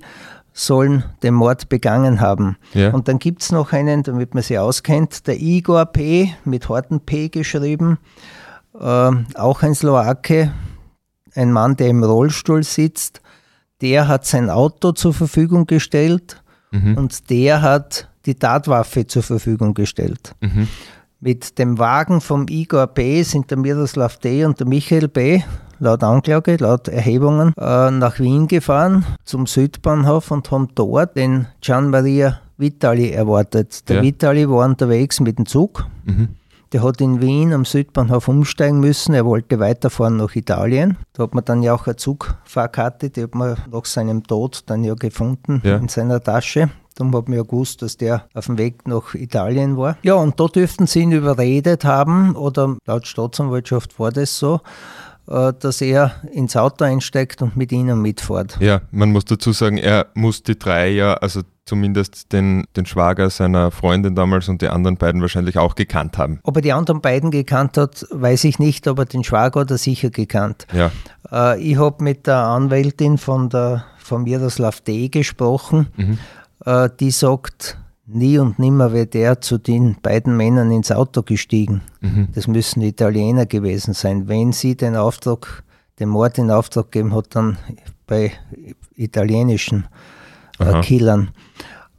sollen 0.53 1.05
den 1.23 1.33
Mord 1.33 1.69
begangen 1.69 2.19
haben. 2.19 2.57
Ja. 2.73 2.91
Und 2.91 3.07
dann 3.07 3.19
gibt 3.19 3.41
es 3.41 3.53
noch 3.53 3.71
einen, 3.71 4.03
damit 4.03 4.33
man 4.33 4.43
sie 4.43 4.57
auskennt, 4.57 5.27
der 5.27 5.39
Igor 5.39 5.85
P., 5.85 6.33
mit 6.43 6.67
harten 6.67 6.99
P 6.99 7.29
geschrieben, 7.29 7.99
äh, 8.77 9.11
auch 9.35 9.63
ein 9.63 9.75
Slowake, 9.75 10.51
ein 11.35 11.53
Mann, 11.53 11.77
der 11.77 11.87
im 11.87 12.03
Rollstuhl 12.03 12.63
sitzt 12.63 13.21
der 13.81 14.07
hat 14.07 14.25
sein 14.25 14.49
Auto 14.49 14.91
zur 14.91 15.13
Verfügung 15.13 15.65
gestellt 15.65 16.41
mhm. 16.71 16.97
und 16.97 17.29
der 17.29 17.61
hat 17.61 18.09
die 18.25 18.35
Tatwaffe 18.35 19.07
zur 19.07 19.23
Verfügung 19.23 19.73
gestellt. 19.73 20.33
Mhm. 20.41 20.67
Mit 21.19 21.59
dem 21.59 21.77
Wagen 21.77 22.21
vom 22.21 22.47
Igor 22.49 22.87
B. 22.87 23.21
sind 23.23 23.51
der 23.51 23.57
Miroslav 23.57 24.17
D. 24.17 24.45
und 24.45 24.59
der 24.59 24.67
Michael 24.67 25.07
B. 25.07 25.41
laut 25.79 26.03
Anklage, 26.03 26.57
laut 26.57 26.87
Erhebungen, 26.87 27.53
äh, 27.57 27.91
nach 27.91 28.19
Wien 28.19 28.47
gefahren 28.47 29.05
zum 29.23 29.45
Südbahnhof 29.45 30.31
und 30.31 30.49
haben 30.51 30.69
dort 30.75 31.15
den 31.15 31.47
Gian 31.61 31.89
Maria 31.89 32.41
Vitali 32.57 33.11
erwartet. 33.11 33.89
Der 33.89 33.97
ja. 33.97 34.01
Vitali 34.03 34.49
war 34.49 34.65
unterwegs 34.65 35.19
mit 35.19 35.37
dem 35.37 35.45
Zug. 35.45 35.85
Mhm. 36.05 36.29
Der 36.73 36.83
hat 36.83 37.01
in 37.01 37.19
Wien 37.19 37.51
am 37.51 37.65
Südbahnhof 37.65 38.29
umsteigen 38.29 38.79
müssen. 38.79 39.13
Er 39.13 39.25
wollte 39.25 39.59
weiterfahren 39.59 40.15
nach 40.15 40.35
Italien. 40.35 40.95
Da 41.11 41.23
hat 41.23 41.35
man 41.35 41.43
dann 41.43 41.63
ja 41.63 41.73
auch 41.73 41.85
eine 41.85 41.97
Zugfahrkarte, 41.97 43.09
die 43.09 43.23
hat 43.23 43.35
man 43.35 43.57
nach 43.69 43.83
seinem 43.83 44.23
Tod 44.23 44.63
dann 44.67 44.85
ja 44.85 44.93
gefunden 44.93 45.61
ja. 45.65 45.75
in 45.75 45.89
seiner 45.89 46.23
Tasche. 46.23 46.69
Darum 46.95 47.13
hat 47.15 47.27
man 47.27 47.37
ja 47.37 47.43
gewusst, 47.43 47.81
dass 47.81 47.97
der 47.97 48.25
auf 48.33 48.45
dem 48.45 48.57
Weg 48.57 48.87
nach 48.87 49.15
Italien 49.15 49.75
war. 49.75 49.97
Ja, 50.01 50.13
und 50.13 50.39
da 50.39 50.47
dürften 50.47 50.87
sie 50.87 51.01
ihn 51.01 51.11
überredet 51.11 51.83
haben, 51.83 52.35
oder 52.35 52.77
laut 52.85 53.05
Staatsanwaltschaft 53.05 53.99
war 53.99 54.11
das 54.11 54.37
so, 54.37 54.61
äh, 55.27 55.53
dass 55.59 55.81
er 55.81 56.15
ins 56.31 56.55
Auto 56.55 56.85
einsteigt 56.85 57.41
und 57.41 57.57
mit 57.57 57.71
ihnen 57.71 58.01
mitfährt. 58.01 58.57
Ja, 58.61 58.81
man 58.91 59.11
muss 59.11 59.25
dazu 59.25 59.51
sagen, 59.51 59.77
er 59.77 60.07
muss 60.13 60.43
die 60.43 60.57
drei 60.57 60.89
ja, 60.89 61.15
also 61.15 61.41
zumindest 61.65 62.33
den, 62.33 62.65
den 62.75 62.85
Schwager 62.85 63.29
seiner 63.29 63.71
Freundin 63.71 64.15
damals 64.15 64.49
und 64.49 64.61
die 64.61 64.67
anderen 64.67 64.97
beiden 64.97 65.21
wahrscheinlich 65.21 65.57
auch 65.57 65.75
gekannt 65.75 66.17
haben. 66.17 66.39
Ob 66.43 66.55
er 66.55 66.61
die 66.61 66.73
anderen 66.73 67.01
beiden 67.01 67.31
gekannt 67.31 67.77
hat, 67.77 68.05
weiß 68.11 68.43
ich 68.45 68.59
nicht, 68.59 68.87
aber 68.87 69.05
den 69.05 69.23
Schwager 69.23 69.61
hat 69.61 69.71
er 69.71 69.77
sicher 69.77 70.09
gekannt. 70.09 70.67
Ja. 70.73 70.91
Äh, 71.31 71.61
ich 71.61 71.77
habe 71.77 72.03
mit 72.03 72.27
der 72.27 72.37
Anwältin 72.37 73.17
von, 73.17 73.49
der, 73.49 73.85
von 73.97 74.23
Miroslav 74.23 74.81
D. 74.81 75.09
gesprochen, 75.09 75.87
mhm. 75.95 76.17
äh, 76.65 76.89
die 76.99 77.11
sagt, 77.11 77.77
nie 78.05 78.37
und 78.37 78.59
nimmer 78.59 78.91
wäre 78.91 79.07
der 79.07 79.41
zu 79.41 79.57
den 79.57 79.97
beiden 80.01 80.35
Männern 80.35 80.71
ins 80.71 80.91
Auto 80.91 81.21
gestiegen. 81.21 81.81
Mhm. 82.01 82.29
Das 82.33 82.47
müssen 82.47 82.81
Italiener 82.81 83.45
gewesen 83.45 83.93
sein. 83.93 84.27
Wenn 84.27 84.51
sie 84.51 84.75
den 84.75 84.95
Auftrag, 84.95 85.63
den 85.99 86.09
Mord 86.09 86.37
in 86.37 86.51
Auftrag 86.51 86.91
gegeben 86.91 87.15
hat, 87.15 87.35
dann 87.35 87.57
bei 88.07 88.33
italienischen 88.95 89.85
äh, 90.59 90.81
Killern. 90.81 91.31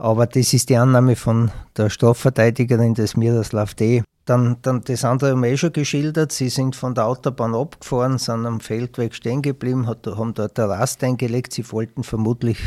Aber 0.03 0.27
das 0.27 0.53
ist 0.53 0.69
die 0.69 0.77
Annahme 0.77 1.15
von 1.15 1.53
der 1.77 1.89
Strafverteidigerin 1.89 2.95
des 2.95 3.17
Miroslav 3.17 3.75
D. 3.75 4.03
Dann, 4.25 4.57
dann 4.63 4.83
das 4.83 5.05
andere 5.05 5.31
haben 5.31 5.45
wir 5.45 5.51
eh 5.51 5.57
schon 5.57 5.73
geschildert. 5.73 6.33
Sie 6.33 6.49
sind 6.49 6.75
von 6.75 6.97
der 6.97 7.07
Autobahn 7.07 7.55
abgefahren, 7.55 8.19
sind 8.19 8.45
am 8.45 8.59
Feldweg 8.59 9.15
stehen 9.15 9.43
geblieben, 9.43 9.87
hat, 9.87 10.05
haben 10.05 10.35
dort 10.35 10.59
eine 10.59 10.71
Rast 10.71 11.05
eingelegt. 11.05 11.53
Sie 11.53 11.65
wollten 11.71 12.03
vermutlich 12.03 12.59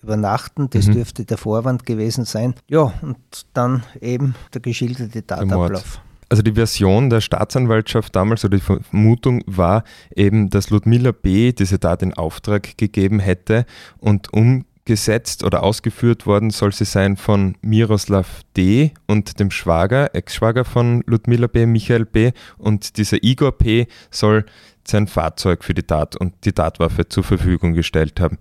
übernachten. 0.00 0.70
Das 0.70 0.86
mhm. 0.86 0.92
dürfte 0.92 1.24
der 1.24 1.38
Vorwand 1.38 1.86
gewesen 1.86 2.24
sein. 2.24 2.54
Ja, 2.68 2.92
und 3.02 3.18
dann 3.52 3.82
eben 4.00 4.36
der 4.54 4.60
geschilderte 4.60 5.26
Tatablauf. 5.26 6.00
Also 6.28 6.44
die 6.44 6.52
Version 6.52 7.10
der 7.10 7.20
Staatsanwaltschaft 7.20 8.14
damals 8.14 8.44
oder 8.44 8.56
die 8.56 8.62
Vermutung 8.62 9.42
war 9.46 9.82
eben, 10.14 10.48
dass 10.50 10.70
Ludmilla 10.70 11.10
B. 11.10 11.50
diese 11.52 11.80
Tat 11.80 12.04
in 12.04 12.14
Auftrag 12.14 12.78
gegeben 12.78 13.18
hätte 13.18 13.66
und 13.98 14.32
um 14.32 14.64
gesetzt 14.84 15.44
oder 15.44 15.62
ausgeführt 15.62 16.26
worden 16.26 16.50
soll 16.50 16.72
sie 16.72 16.84
sein 16.84 17.16
von 17.16 17.56
Miroslav 17.62 18.42
D. 18.56 18.92
und 19.06 19.38
dem 19.38 19.50
Schwager, 19.50 20.14
Ex-Schwager 20.14 20.64
von 20.64 21.02
Ludmilla 21.06 21.46
B., 21.46 21.66
Michael 21.66 22.06
B. 22.06 22.32
Und 22.58 22.96
dieser 22.96 23.22
Igor 23.22 23.52
P. 23.52 23.86
soll 24.10 24.46
sein 24.86 25.06
Fahrzeug 25.06 25.64
für 25.64 25.74
die 25.74 25.82
Tat 25.82 26.16
und 26.16 26.34
die 26.44 26.52
Tatwaffe 26.52 27.08
zur 27.08 27.24
Verfügung 27.24 27.74
gestellt 27.74 28.20
haben. 28.20 28.38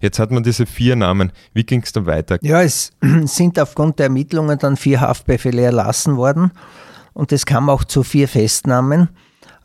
Jetzt 0.00 0.18
hat 0.18 0.30
man 0.30 0.42
diese 0.42 0.66
vier 0.66 0.96
Namen. 0.96 1.32
Wie 1.52 1.64
ging 1.64 1.82
es 1.82 1.92
dann 1.92 2.06
weiter? 2.06 2.38
Ja, 2.42 2.62
es 2.62 2.92
sind 3.24 3.58
aufgrund 3.58 3.98
der 3.98 4.06
Ermittlungen 4.06 4.58
dann 4.58 4.76
vier 4.76 5.00
Haftbefehle 5.00 5.62
erlassen 5.62 6.16
worden 6.16 6.52
und 7.12 7.32
es 7.32 7.46
kam 7.46 7.68
auch 7.68 7.84
zu 7.84 8.02
vier 8.02 8.28
Festnahmen. 8.28 9.08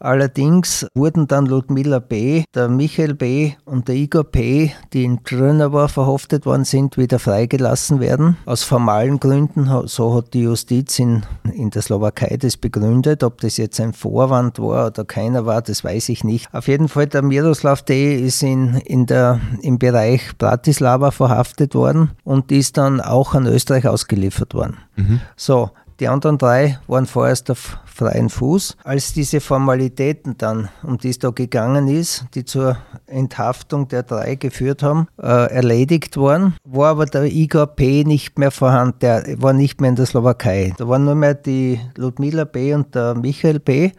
Allerdings 0.05 0.85
wurden 0.93 1.25
dann 1.27 1.47
Ludmilla 1.47 1.97
B., 1.97 2.43
der 2.53 2.69
Michael 2.69 3.15
B. 3.15 3.53
und 3.65 3.87
der 3.87 3.95
Igor 3.95 4.23
P., 4.23 4.71
die 4.93 5.03
in 5.03 5.23
Trnava 5.23 5.87
verhaftet 5.87 6.45
worden 6.45 6.63
sind, 6.63 6.95
wieder 6.95 7.17
freigelassen 7.17 7.99
werden. 7.99 8.37
Aus 8.45 8.61
formalen 8.61 9.19
Gründen, 9.19 9.67
so 9.87 10.13
hat 10.13 10.35
die 10.35 10.43
Justiz 10.43 10.99
in, 10.99 11.23
in 11.51 11.71
der 11.71 11.81
Slowakei 11.81 12.37
das 12.37 12.55
begründet. 12.55 13.23
Ob 13.23 13.41
das 13.41 13.57
jetzt 13.57 13.79
ein 13.81 13.93
Vorwand 13.93 14.59
war 14.59 14.85
oder 14.85 15.05
keiner 15.05 15.47
war, 15.47 15.63
das 15.63 15.83
weiß 15.83 16.09
ich 16.09 16.23
nicht. 16.23 16.53
Auf 16.53 16.67
jeden 16.67 16.87
Fall, 16.87 17.07
der 17.07 17.23
Miroslav 17.23 17.81
D. 17.81 18.15
ist 18.15 18.43
in, 18.43 18.75
in 18.85 19.07
der, 19.07 19.39
im 19.63 19.79
Bereich 19.79 20.37
Bratislava 20.37 21.09
verhaftet 21.09 21.73
worden 21.73 22.11
und 22.23 22.51
ist 22.51 22.77
dann 22.77 23.01
auch 23.01 23.33
an 23.33 23.47
Österreich 23.47 23.87
ausgeliefert 23.87 24.53
worden. 24.53 24.77
Mhm. 24.97 25.21
So, 25.35 25.71
die 25.99 26.07
anderen 26.07 26.37
drei 26.37 26.79
waren 26.87 27.05
vorerst 27.05 27.49
auf 27.51 27.77
freien 27.85 28.29
Fuß. 28.29 28.75
Als 28.83 29.13
diese 29.13 29.39
Formalitäten 29.39 30.37
dann, 30.37 30.67
um 30.83 30.97
die 30.97 31.09
es 31.09 31.19
da 31.19 31.29
gegangen 31.29 31.87
ist, 31.87 32.25
die 32.35 32.43
zur 32.43 32.77
Enthaftung 33.07 33.87
der 33.87 34.03
drei 34.03 34.35
geführt 34.35 34.83
haben, 34.83 35.07
äh, 35.17 35.51
erledigt 35.51 36.17
worden, 36.17 36.55
war 36.65 36.89
aber 36.89 37.05
der 37.05 37.23
Igor 37.23 37.67
P. 37.67 38.03
nicht 38.03 38.37
mehr 38.37 38.51
vorhanden, 38.51 38.99
der 38.99 39.41
war 39.41 39.53
nicht 39.53 39.79
mehr 39.79 39.91
in 39.91 39.95
der 39.95 40.05
Slowakei. 40.05 40.73
Da 40.77 40.87
waren 40.89 41.05
nur 41.05 41.15
mehr 41.15 41.33
die 41.33 41.79
Ludmila 41.95 42.43
B. 42.43 42.73
und 42.73 42.93
der 42.93 43.15
Michael 43.15 43.59
B. 43.59 43.91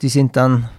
Die 0.00 0.08
sind 0.08 0.36
dann 0.36 0.70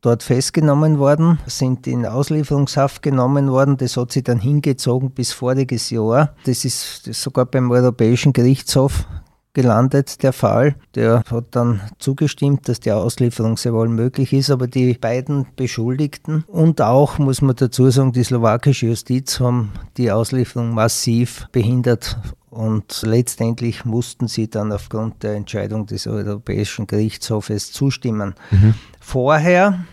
dort 0.00 0.22
festgenommen 0.22 0.98
worden, 0.98 1.40
sind 1.46 1.86
in 1.86 2.06
Auslieferungshaft 2.06 3.02
genommen 3.02 3.50
worden. 3.50 3.76
Das 3.76 3.96
hat 3.96 4.12
sich 4.12 4.22
dann 4.22 4.38
hingezogen 4.38 5.10
bis 5.10 5.32
voriges 5.32 5.90
Jahr. 5.90 6.34
Das 6.44 6.64
ist 6.64 7.12
sogar 7.12 7.46
beim 7.46 7.70
Europäischen 7.70 8.32
Gerichtshof 8.32 9.06
gelandet, 9.54 10.22
der 10.22 10.32
Fall. 10.32 10.76
Der 10.94 11.22
hat 11.30 11.44
dann 11.50 11.80
zugestimmt, 11.98 12.68
dass 12.68 12.80
die 12.80 12.92
Auslieferung 12.92 13.56
sehr 13.56 13.72
wohl 13.72 13.88
möglich 13.88 14.32
ist, 14.32 14.50
aber 14.50 14.66
die 14.66 14.94
beiden 14.94 15.46
Beschuldigten 15.56 16.44
und 16.46 16.80
auch, 16.80 17.18
muss 17.18 17.42
man 17.42 17.56
dazu 17.56 17.90
sagen, 17.90 18.12
die 18.12 18.24
slowakische 18.24 18.86
Justiz 18.86 19.40
haben 19.40 19.72
die 19.96 20.10
Auslieferung 20.10 20.74
massiv 20.74 21.48
behindert 21.52 22.18
und 22.50 23.02
letztendlich 23.02 23.84
mussten 23.84 24.28
sie 24.28 24.48
dann 24.48 24.72
aufgrund 24.72 25.22
der 25.22 25.34
Entscheidung 25.34 25.86
des 25.86 26.06
Europäischen 26.06 26.86
Gerichtshofes 26.86 27.72
zustimmen. 27.72 28.34
Mhm. 28.50 28.74
Vorher 29.00 29.84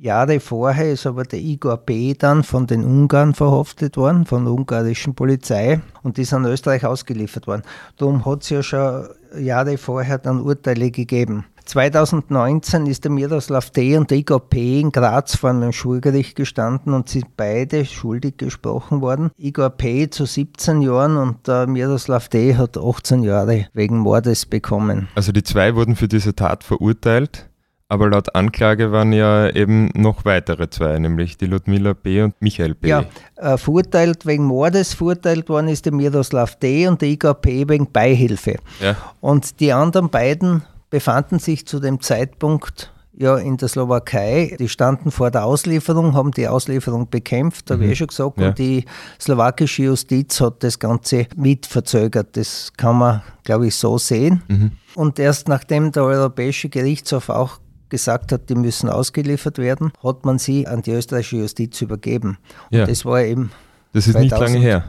Jahre 0.00 0.40
vorher 0.40 0.92
ist 0.92 1.06
aber 1.06 1.24
der 1.24 1.40
Igor 1.40 1.76
B. 1.76 2.14
dann 2.14 2.42
von 2.42 2.66
den 2.66 2.84
Ungarn 2.84 3.34
verhaftet 3.34 3.98
worden, 3.98 4.24
von 4.24 4.44
der 4.44 4.54
ungarischen 4.54 5.14
Polizei 5.14 5.80
und 6.02 6.18
ist 6.18 6.32
an 6.32 6.46
Österreich 6.46 6.86
ausgeliefert 6.86 7.46
worden. 7.46 7.62
Darum 7.98 8.24
hat 8.24 8.42
es 8.42 8.48
ja 8.48 8.62
schon 8.62 9.08
Jahre 9.38 9.76
vorher 9.76 10.16
dann 10.16 10.40
Urteile 10.40 10.90
gegeben. 10.90 11.44
2019 11.66 12.86
ist 12.86 13.04
der 13.04 13.12
Miroslav 13.12 13.70
D. 13.70 13.98
und 13.98 14.10
der 14.10 14.18
Igor 14.18 14.40
P. 14.40 14.80
in 14.80 14.90
Graz 14.90 15.36
vor 15.36 15.50
einem 15.50 15.72
Schulgericht 15.72 16.34
gestanden 16.34 16.94
und 16.94 17.10
sind 17.10 17.36
beide 17.36 17.84
schuldig 17.84 18.38
gesprochen 18.38 19.02
worden. 19.02 19.30
Igor 19.36 19.68
P. 19.68 20.08
zu 20.08 20.24
17 20.24 20.80
Jahren 20.80 21.18
und 21.18 21.46
der 21.46 21.66
Miroslav 21.66 22.30
D. 22.30 22.56
hat 22.56 22.78
18 22.78 23.22
Jahre 23.22 23.66
wegen 23.74 23.98
Mordes 23.98 24.46
bekommen. 24.46 25.08
Also 25.14 25.30
die 25.30 25.42
zwei 25.42 25.74
wurden 25.76 25.94
für 25.94 26.08
diese 26.08 26.34
Tat 26.34 26.64
verurteilt? 26.64 27.49
Aber 27.90 28.08
laut 28.08 28.36
Anklage 28.36 28.92
waren 28.92 29.12
ja 29.12 29.50
eben 29.50 29.90
noch 29.94 30.24
weitere 30.24 30.70
zwei, 30.70 30.96
nämlich 31.00 31.36
die 31.36 31.46
Ludmila 31.46 31.92
B. 31.92 32.22
und 32.22 32.40
Michael 32.40 32.76
B. 32.76 32.88
Ja, 32.88 33.04
äh, 33.34 33.58
verurteilt 33.58 34.26
wegen 34.26 34.44
Mordes, 34.44 34.94
verurteilt 34.94 35.48
worden 35.48 35.66
ist 35.66 35.86
der 35.86 35.92
Miroslav 35.92 36.56
D. 36.60 36.86
und 36.86 37.02
der 37.02 37.08
Igor 37.08 37.34
P. 37.34 37.68
wegen 37.68 37.90
Beihilfe. 37.90 38.58
Ja. 38.80 38.96
Und 39.20 39.58
die 39.58 39.72
anderen 39.72 40.08
beiden 40.08 40.62
befanden 40.88 41.40
sich 41.40 41.66
zu 41.66 41.80
dem 41.80 42.00
Zeitpunkt 42.00 42.92
ja 43.12 43.36
in 43.36 43.56
der 43.56 43.66
Slowakei. 43.66 44.56
Die 44.60 44.68
standen 44.68 45.10
vor 45.10 45.32
der 45.32 45.44
Auslieferung, 45.44 46.14
haben 46.14 46.30
die 46.30 46.46
Auslieferung 46.46 47.10
bekämpft, 47.10 47.72
habe 47.72 47.84
mhm. 47.84 47.90
ich 47.90 47.98
schon 47.98 48.06
gesagt. 48.06 48.40
Ja. 48.40 48.48
Und 48.50 48.58
die 48.60 48.84
slowakische 49.20 49.82
Justiz 49.82 50.40
hat 50.40 50.62
das 50.62 50.78
Ganze 50.78 51.26
mitverzögert. 51.34 52.36
Das 52.36 52.72
kann 52.76 52.98
man, 52.98 53.22
glaube 53.42 53.66
ich, 53.66 53.74
so 53.74 53.98
sehen. 53.98 54.42
Mhm. 54.46 54.70
Und 54.94 55.18
erst 55.18 55.48
nachdem 55.48 55.90
der 55.90 56.04
Europäische 56.04 56.68
Gerichtshof 56.68 57.30
auch 57.30 57.58
gesagt 57.90 58.32
hat, 58.32 58.48
die 58.48 58.54
müssen 58.54 58.88
ausgeliefert 58.88 59.58
werden, 59.58 59.92
hat 60.02 60.24
man 60.24 60.38
sie 60.38 60.66
an 60.66 60.82
die 60.82 60.92
österreichische 60.92 61.36
Justiz 61.36 61.80
übergeben. 61.80 62.38
Ja. 62.70 62.82
Und 62.82 62.90
das 62.90 63.04
war 63.04 63.22
eben. 63.22 63.50
Das 63.92 64.06
ist 64.06 64.16
nicht 64.16 64.30
lange 64.30 64.58
her. 64.58 64.84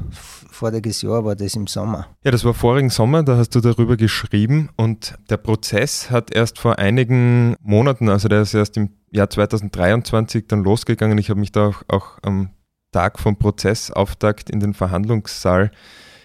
Voriges 0.51 1.01
Jahr 1.01 1.25
war 1.25 1.35
das 1.35 1.55
im 1.55 1.65
Sommer. 1.65 2.07
Ja, 2.23 2.29
das 2.29 2.45
war 2.45 2.53
vorigen 2.53 2.91
Sommer, 2.91 3.23
da 3.23 3.35
hast 3.35 3.55
du 3.55 3.61
darüber 3.61 3.97
geschrieben 3.97 4.69
und 4.77 5.15
der 5.29 5.37
Prozess 5.37 6.11
hat 6.11 6.31
erst 6.33 6.59
vor 6.59 6.77
einigen 6.77 7.55
Monaten, 7.61 8.09
also 8.09 8.27
der 8.27 8.43
ist 8.43 8.53
erst 8.53 8.77
im 8.77 8.91
Jahr 9.09 9.29
2023 9.29 10.47
dann 10.47 10.63
losgegangen. 10.63 11.17
Ich 11.17 11.31
habe 11.31 11.39
mich 11.39 11.51
da 11.51 11.69
auch, 11.69 11.83
auch 11.87 12.19
am 12.21 12.51
Tag 12.91 13.19
vom 13.19 13.37
Prozessauftakt 13.37 14.49
in 14.49 14.59
den 14.59 14.75
Verhandlungssaal 14.75 15.71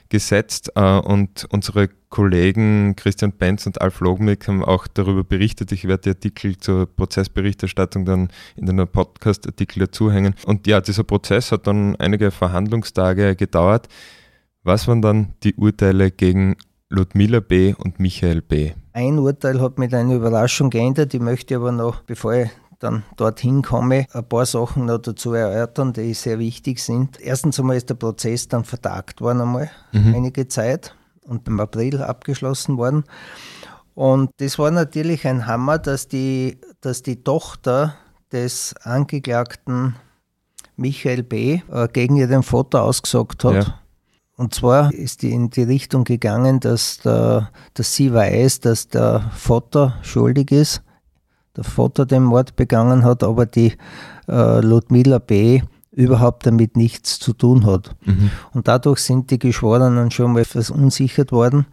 gesetzt 0.09 0.73
äh, 0.75 0.99
und 0.99 1.47
unsere 1.51 1.89
Kollegen 2.09 2.95
Christian 2.97 3.33
Benz 3.33 3.67
und 3.67 3.81
Alf 3.81 4.01
Logmik 4.01 4.47
haben 4.49 4.65
auch 4.65 4.87
darüber 4.87 5.25
berichtet. 5.25 5.73
Ich 5.73 5.87
werde 5.87 6.03
die 6.03 6.09
Artikel 6.11 6.57
zur 6.57 6.87
Prozessberichterstattung 6.87 8.05
dann 8.05 8.29
in 8.57 8.67
den 8.67 8.87
Podcast-Artikel 8.87 9.81
dazuhängen. 9.81 10.35
Und 10.47 10.67
ja, 10.67 10.81
dieser 10.81 11.05
Prozess 11.05 11.53
hat 11.53 11.67
dann 11.67 11.97
einige 11.97 12.31
Verhandlungstage 12.31 13.37
gedauert. 13.37 13.89
Was 14.63 14.89
waren 14.89 15.03
dann 15.03 15.35
die 15.43 15.55
Urteile 15.55 16.11
gegen 16.11 16.57
Ludmila 16.89 17.41
B. 17.41 17.75
und 17.77 17.99
Michael 18.01 18.43
B.? 18.43 18.73
Ein 18.93 19.19
Urteil 19.19 19.61
hat 19.61 19.79
mit 19.79 19.93
einer 19.93 20.15
Überraschung 20.15 20.71
geändert. 20.71 21.13
Ich 21.13 21.21
möchte 21.21 21.57
aber 21.57 21.73
noch, 21.73 22.03
bevor 22.03 22.35
ich 22.35 22.51
dann 22.79 23.05
dorthin 23.17 23.63
komme, 23.63 24.07
ein 24.13 24.29
paar 24.29 24.47
Sachen 24.47 24.87
noch 24.87 24.99
dazu 24.99 25.33
erörtern, 25.33 25.93
die 25.93 26.15
sehr 26.15 26.39
wichtig 26.39 26.81
sind. 26.81 27.21
Erstens 27.21 27.59
einmal 27.59 27.77
ist 27.77 27.89
der 27.91 27.95
Prozess 27.95 28.49
dann 28.49 28.65
vertagt 28.65 29.21
worden 29.21 29.43
einmal, 29.43 29.71
mhm. 29.93 30.15
einige 30.15 30.49
Zeit 30.49 30.95
und 31.25 31.49
im 31.49 31.61
April 31.61 32.03
abgeschlossen 32.03 32.77
worden. 32.77 33.05
Und 33.95 34.31
das 34.39 34.59
war 34.59 34.71
natürlich 34.71 35.27
ein 35.27 35.47
Hammer, 35.47 35.79
dass 35.79 36.09
die, 36.09 36.61
dass 36.81 37.03
die 37.03 37.23
Tochter 37.23 37.95
des 38.31 38.75
Angeklagten 38.83 39.97
Michael 40.77 41.23
B. 41.23 41.61
Äh, 41.73 41.89
gegen 41.89 42.17
ihren 42.17 42.43
Vater 42.43 42.83
ausgesagt 42.83 43.45
hat. 43.45 43.55
Ja. 43.55 43.81
Und 44.37 44.55
zwar 44.55 44.93
ist 44.93 45.23
die 45.23 45.31
in 45.31 45.49
die 45.49 45.63
Richtung 45.63 46.05
gegangen, 46.05 46.61
dass, 46.61 46.99
der, 46.99 47.51
dass 47.73 47.95
sie 47.95 48.13
weiß, 48.13 48.61
dass 48.61 48.89
der 48.89 49.31
Vater 49.35 49.95
schuldig 50.03 50.53
ist 50.53 50.83
der 51.57 51.65
Vater 51.65 52.07
den 52.07 52.25
Mord 52.25 52.57
begangen 52.57 53.05
hat, 53.05 53.23
aber 53.23 53.47
die 53.47 53.73
äh, 54.29 54.61
Ludmila 54.61 55.19
B. 55.19 55.63
überhaupt 55.93 56.47
damit 56.47 56.77
nichts 56.77 57.19
zu 57.19 57.33
tun 57.33 57.65
hat. 57.67 57.95
Mhm. 58.05 58.31
Und 58.53 58.69
dadurch 58.69 59.01
sind 59.01 59.31
die 59.31 59.39
Geschworenen 59.39 60.11
schon 60.11 60.33
mal 60.33 60.45
verunsichert 60.45 61.33
worden. 61.33 61.67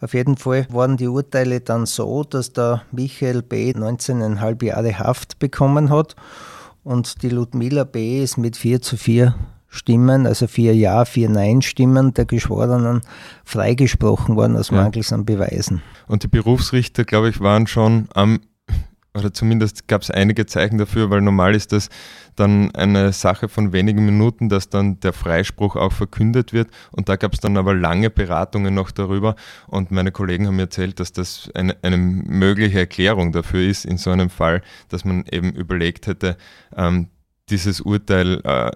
Auf 0.00 0.14
jeden 0.14 0.36
Fall 0.36 0.66
waren 0.70 0.96
die 0.96 1.06
Urteile 1.06 1.60
dann 1.60 1.86
so, 1.86 2.24
dass 2.24 2.52
der 2.52 2.82
Michael 2.90 3.42
B. 3.42 3.70
19,5 3.72 4.64
Jahre 4.64 4.98
Haft 4.98 5.38
bekommen 5.38 5.90
hat 5.90 6.16
und 6.82 7.22
die 7.22 7.28
Ludmila 7.28 7.84
B. 7.84 8.22
ist 8.22 8.36
mit 8.36 8.56
4 8.56 8.82
zu 8.82 8.96
4 8.96 9.34
Stimmen, 9.74 10.26
also 10.26 10.46
vier 10.46 10.76
Ja, 10.76 11.06
vier 11.06 11.30
Nein-Stimmen 11.30 12.12
der 12.12 12.26
Geschworenen 12.26 13.00
freigesprochen 13.42 14.36
worden 14.36 14.54
aus 14.56 14.70
Mangels 14.70 15.14
an 15.14 15.24
Beweisen. 15.24 15.80
Und 16.08 16.24
die 16.24 16.28
Berufsrichter, 16.28 17.04
glaube 17.04 17.30
ich, 17.30 17.40
waren 17.40 17.66
schon 17.66 18.06
am 18.12 18.40
oder 19.14 19.32
zumindest 19.32 19.88
gab 19.88 20.02
es 20.02 20.10
einige 20.10 20.46
Zeichen 20.46 20.78
dafür, 20.78 21.10
weil 21.10 21.20
normal 21.20 21.54
ist 21.54 21.72
das 21.72 21.90
dann 22.34 22.74
eine 22.74 23.12
Sache 23.12 23.48
von 23.48 23.72
wenigen 23.72 24.06
Minuten, 24.06 24.48
dass 24.48 24.70
dann 24.70 25.00
der 25.00 25.12
Freispruch 25.12 25.76
auch 25.76 25.92
verkündet 25.92 26.52
wird. 26.52 26.70
Und 26.92 27.08
da 27.08 27.16
gab 27.16 27.34
es 27.34 27.40
dann 27.40 27.58
aber 27.58 27.74
lange 27.74 28.08
Beratungen 28.08 28.74
noch 28.74 28.90
darüber. 28.90 29.36
Und 29.66 29.90
meine 29.90 30.12
Kollegen 30.12 30.46
haben 30.46 30.56
mir 30.56 30.62
erzählt, 30.62 30.98
dass 30.98 31.12
das 31.12 31.50
eine, 31.54 31.76
eine 31.82 31.98
mögliche 31.98 32.78
Erklärung 32.78 33.32
dafür 33.32 33.68
ist, 33.68 33.84
in 33.84 33.98
so 33.98 34.10
einem 34.10 34.30
Fall, 34.30 34.62
dass 34.88 35.04
man 35.04 35.24
eben 35.30 35.52
überlegt 35.52 36.06
hätte, 36.06 36.38
ähm, 36.74 37.08
dieses 37.50 37.82
Urteil 37.82 38.40
äh, 38.44 38.70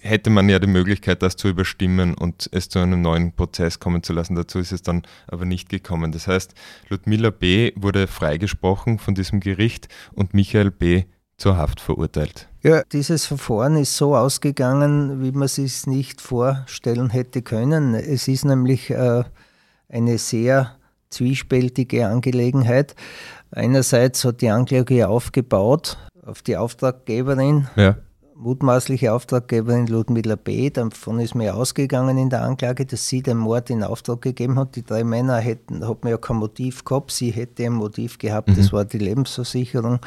hätte 0.00 0.30
man 0.30 0.48
ja 0.48 0.58
die 0.58 0.66
Möglichkeit, 0.66 1.22
das 1.22 1.36
zu 1.36 1.48
überstimmen 1.48 2.14
und 2.14 2.48
es 2.52 2.68
zu 2.68 2.78
einem 2.78 3.02
neuen 3.02 3.32
Prozess 3.32 3.80
kommen 3.80 4.02
zu 4.02 4.12
lassen. 4.12 4.34
Dazu 4.34 4.58
ist 4.58 4.72
es 4.72 4.82
dann 4.82 5.02
aber 5.26 5.44
nicht 5.44 5.68
gekommen. 5.68 6.12
Das 6.12 6.26
heißt, 6.26 6.54
Ludmilla 6.88 7.30
B. 7.30 7.72
wurde 7.76 8.06
freigesprochen 8.06 8.98
von 8.98 9.14
diesem 9.14 9.40
Gericht 9.40 9.88
und 10.12 10.34
Michael 10.34 10.70
B. 10.70 11.04
zur 11.36 11.56
Haft 11.56 11.80
verurteilt. 11.80 12.48
Ja, 12.62 12.82
dieses 12.92 13.26
Verfahren 13.26 13.76
ist 13.76 13.96
so 13.96 14.16
ausgegangen, 14.16 15.22
wie 15.22 15.32
man 15.32 15.44
es 15.44 15.56
sich 15.56 15.86
nicht 15.86 16.20
vorstellen 16.20 17.10
hätte 17.10 17.42
können. 17.42 17.94
Es 17.94 18.28
ist 18.28 18.44
nämlich 18.44 18.90
äh, 18.90 19.24
eine 19.88 20.18
sehr 20.18 20.76
zwiespältige 21.10 22.08
Angelegenheit. 22.08 22.94
Einerseits 23.50 24.24
hat 24.24 24.40
die 24.40 24.50
Anklage 24.50 25.08
aufgebaut 25.08 25.96
auf 26.26 26.42
die 26.42 26.56
Auftraggeberin, 26.56 27.68
ja. 27.76 27.96
Mutmaßliche 28.38 29.12
Auftraggeberin 29.12 29.86
Ludmilla 29.86 30.36
B. 30.36 30.70
Davon 30.70 31.20
ist 31.20 31.34
mir 31.34 31.54
ausgegangen 31.54 32.18
in 32.18 32.30
der 32.30 32.42
Anklage, 32.42 32.86
dass 32.86 33.08
sie 33.08 33.22
den 33.22 33.38
Mord 33.38 33.70
in 33.70 33.82
Auftrag 33.82 34.22
gegeben 34.22 34.58
hat. 34.58 34.76
Die 34.76 34.84
drei 34.84 35.04
Männer 35.04 35.38
hätten, 35.38 35.86
hat 35.86 36.04
mir 36.04 36.10
ja 36.10 36.16
kein 36.18 36.36
Motiv 36.36 36.84
gehabt, 36.84 37.12
sie 37.12 37.30
hätte 37.30 37.64
ein 37.64 37.72
Motiv 37.72 38.18
gehabt, 38.18 38.48
mhm. 38.48 38.56
das 38.56 38.72
war 38.72 38.84
die 38.84 38.98
Lebensversicherung, 38.98 40.00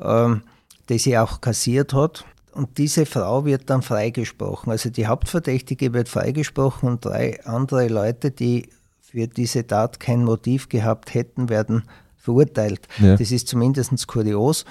ähm, 0.00 0.42
die 0.88 0.98
sie 0.98 1.18
auch 1.18 1.40
kassiert 1.40 1.92
hat. 1.92 2.24
Und 2.52 2.78
diese 2.78 3.06
Frau 3.06 3.44
wird 3.44 3.70
dann 3.70 3.82
freigesprochen. 3.82 4.72
Also 4.72 4.90
die 4.90 5.06
Hauptverdächtige 5.06 5.92
wird 5.92 6.08
freigesprochen 6.08 6.88
und 6.88 7.04
drei 7.04 7.44
andere 7.44 7.88
Leute, 7.88 8.30
die 8.30 8.68
für 9.00 9.28
diese 9.28 9.66
Tat 9.66 10.00
kein 10.00 10.24
Motiv 10.24 10.68
gehabt 10.68 11.14
hätten, 11.14 11.48
werden 11.48 11.84
verurteilt. 12.16 12.88
Ja. 12.98 13.16
Das 13.16 13.30
ist 13.30 13.48
zumindest 13.48 14.06
kurios 14.06 14.64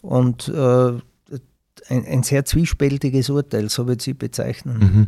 und 0.00 0.48
äh, 0.48 0.92
ein, 1.88 2.04
ein, 2.06 2.22
sehr 2.22 2.44
zwiespältiges 2.44 3.30
Urteil, 3.30 3.68
so 3.68 3.86
würde 3.86 4.10
ich 4.10 4.18
bezeichnen. 4.18 4.78
Mhm. 4.78 5.06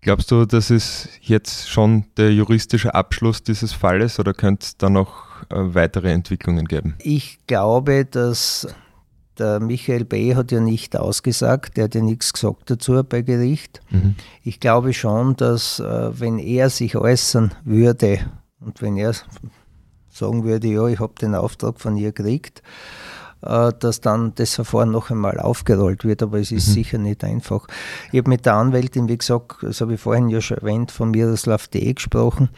Glaubst 0.00 0.32
du, 0.32 0.44
das 0.46 0.70
ist 0.70 1.08
jetzt 1.20 1.70
schon 1.70 2.04
der 2.16 2.32
juristische 2.32 2.94
Abschluss 2.94 3.44
dieses 3.44 3.72
Falles 3.72 4.18
oder 4.18 4.34
könnte 4.34 4.64
es 4.64 4.76
da 4.76 4.90
noch 4.90 5.42
äh, 5.50 5.74
weitere 5.74 6.10
Entwicklungen 6.10 6.66
geben? 6.66 6.96
Ich 6.98 7.38
glaube, 7.46 8.04
dass 8.04 8.66
der 9.38 9.60
Michael 9.60 10.04
B. 10.04 10.34
hat 10.34 10.50
ja 10.52 10.60
nicht 10.60 10.96
ausgesagt, 10.96 11.76
der 11.76 11.84
hat 11.84 11.94
ja 11.94 12.02
nichts 12.02 12.32
gesagt 12.32 12.70
dazu 12.70 13.02
bei 13.04 13.22
Gericht. 13.22 13.80
Mhm. 13.90 14.16
Ich 14.42 14.60
glaube 14.60 14.92
schon, 14.92 15.36
dass 15.36 15.78
äh, 15.78 16.20
wenn 16.20 16.38
er 16.38 16.68
sich 16.68 16.96
äußern 16.96 17.54
würde 17.64 18.20
und 18.60 18.82
wenn 18.82 18.96
er 18.96 19.14
sagen 20.10 20.44
würde, 20.44 20.68
ja, 20.68 20.86
ich 20.88 21.00
habe 21.00 21.14
den 21.20 21.34
Auftrag 21.34 21.80
von 21.80 21.96
ihr 21.96 22.12
gekriegt, 22.12 22.62
dass 23.42 24.00
dann 24.00 24.34
das 24.36 24.54
Verfahren 24.54 24.90
noch 24.90 25.10
einmal 25.10 25.40
aufgerollt 25.40 26.04
wird, 26.04 26.22
aber 26.22 26.38
es 26.38 26.52
ist 26.52 26.68
mhm. 26.68 26.72
sicher 26.72 26.98
nicht 26.98 27.24
einfach. 27.24 27.66
Ich 28.12 28.18
habe 28.18 28.30
mit 28.30 28.46
der 28.46 28.54
Anwältin, 28.54 29.08
wie 29.08 29.18
gesagt, 29.18 29.56
das 29.62 29.80
habe 29.80 29.94
ich 29.94 30.00
vorhin 30.00 30.28
ja 30.28 30.40
schon 30.40 30.58
erwähnt, 30.58 30.90
von 30.90 31.10
Miroslav 31.10 31.68
D. 31.68 31.92
gesprochen 31.92 32.50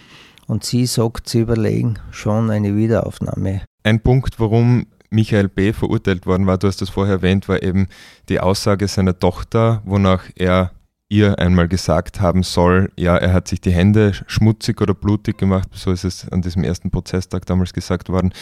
und 0.47 0.65
sie 0.65 0.87
sagt, 0.87 1.29
sie 1.29 1.41
überlegen 1.41 1.99
schon 2.11 2.51
eine 2.51 2.77
Wiederaufnahme. 2.77 3.63
Ein 3.83 4.01
Punkt, 4.01 4.39
warum 4.39 4.87
Michael 5.11 5.49
B. 5.49 5.73
verurteilt 5.73 6.27
worden 6.27 6.47
war, 6.47 6.59
du 6.59 6.67
hast 6.67 6.83
das 6.83 6.91
vorher 6.91 7.17
erwähnt, 7.17 7.49
war 7.49 7.63
eben 7.63 7.87
die 8.29 8.41
Aussage 8.41 8.89
seiner 8.89 9.19
Tochter, 9.19 9.81
wonach 9.85 10.25
er 10.35 10.73
ihr 11.09 11.39
einmal 11.39 11.69
gesagt 11.69 12.21
haben 12.21 12.43
soll, 12.43 12.91
ja, 12.97 13.17
er 13.17 13.33
hat 13.33 13.49
sich 13.49 13.61
die 13.61 13.71
Hände 13.71 14.13
schmutzig 14.27 14.81
oder 14.81 14.95
blutig 14.95 15.39
gemacht, 15.39 15.69
so 15.73 15.93
ist 15.93 16.05
es 16.05 16.29
an 16.31 16.43
diesem 16.43 16.65
ersten 16.65 16.91
Prozesstag 16.91 17.47
damals 17.47 17.73
gesagt 17.73 18.09
worden. 18.09 18.33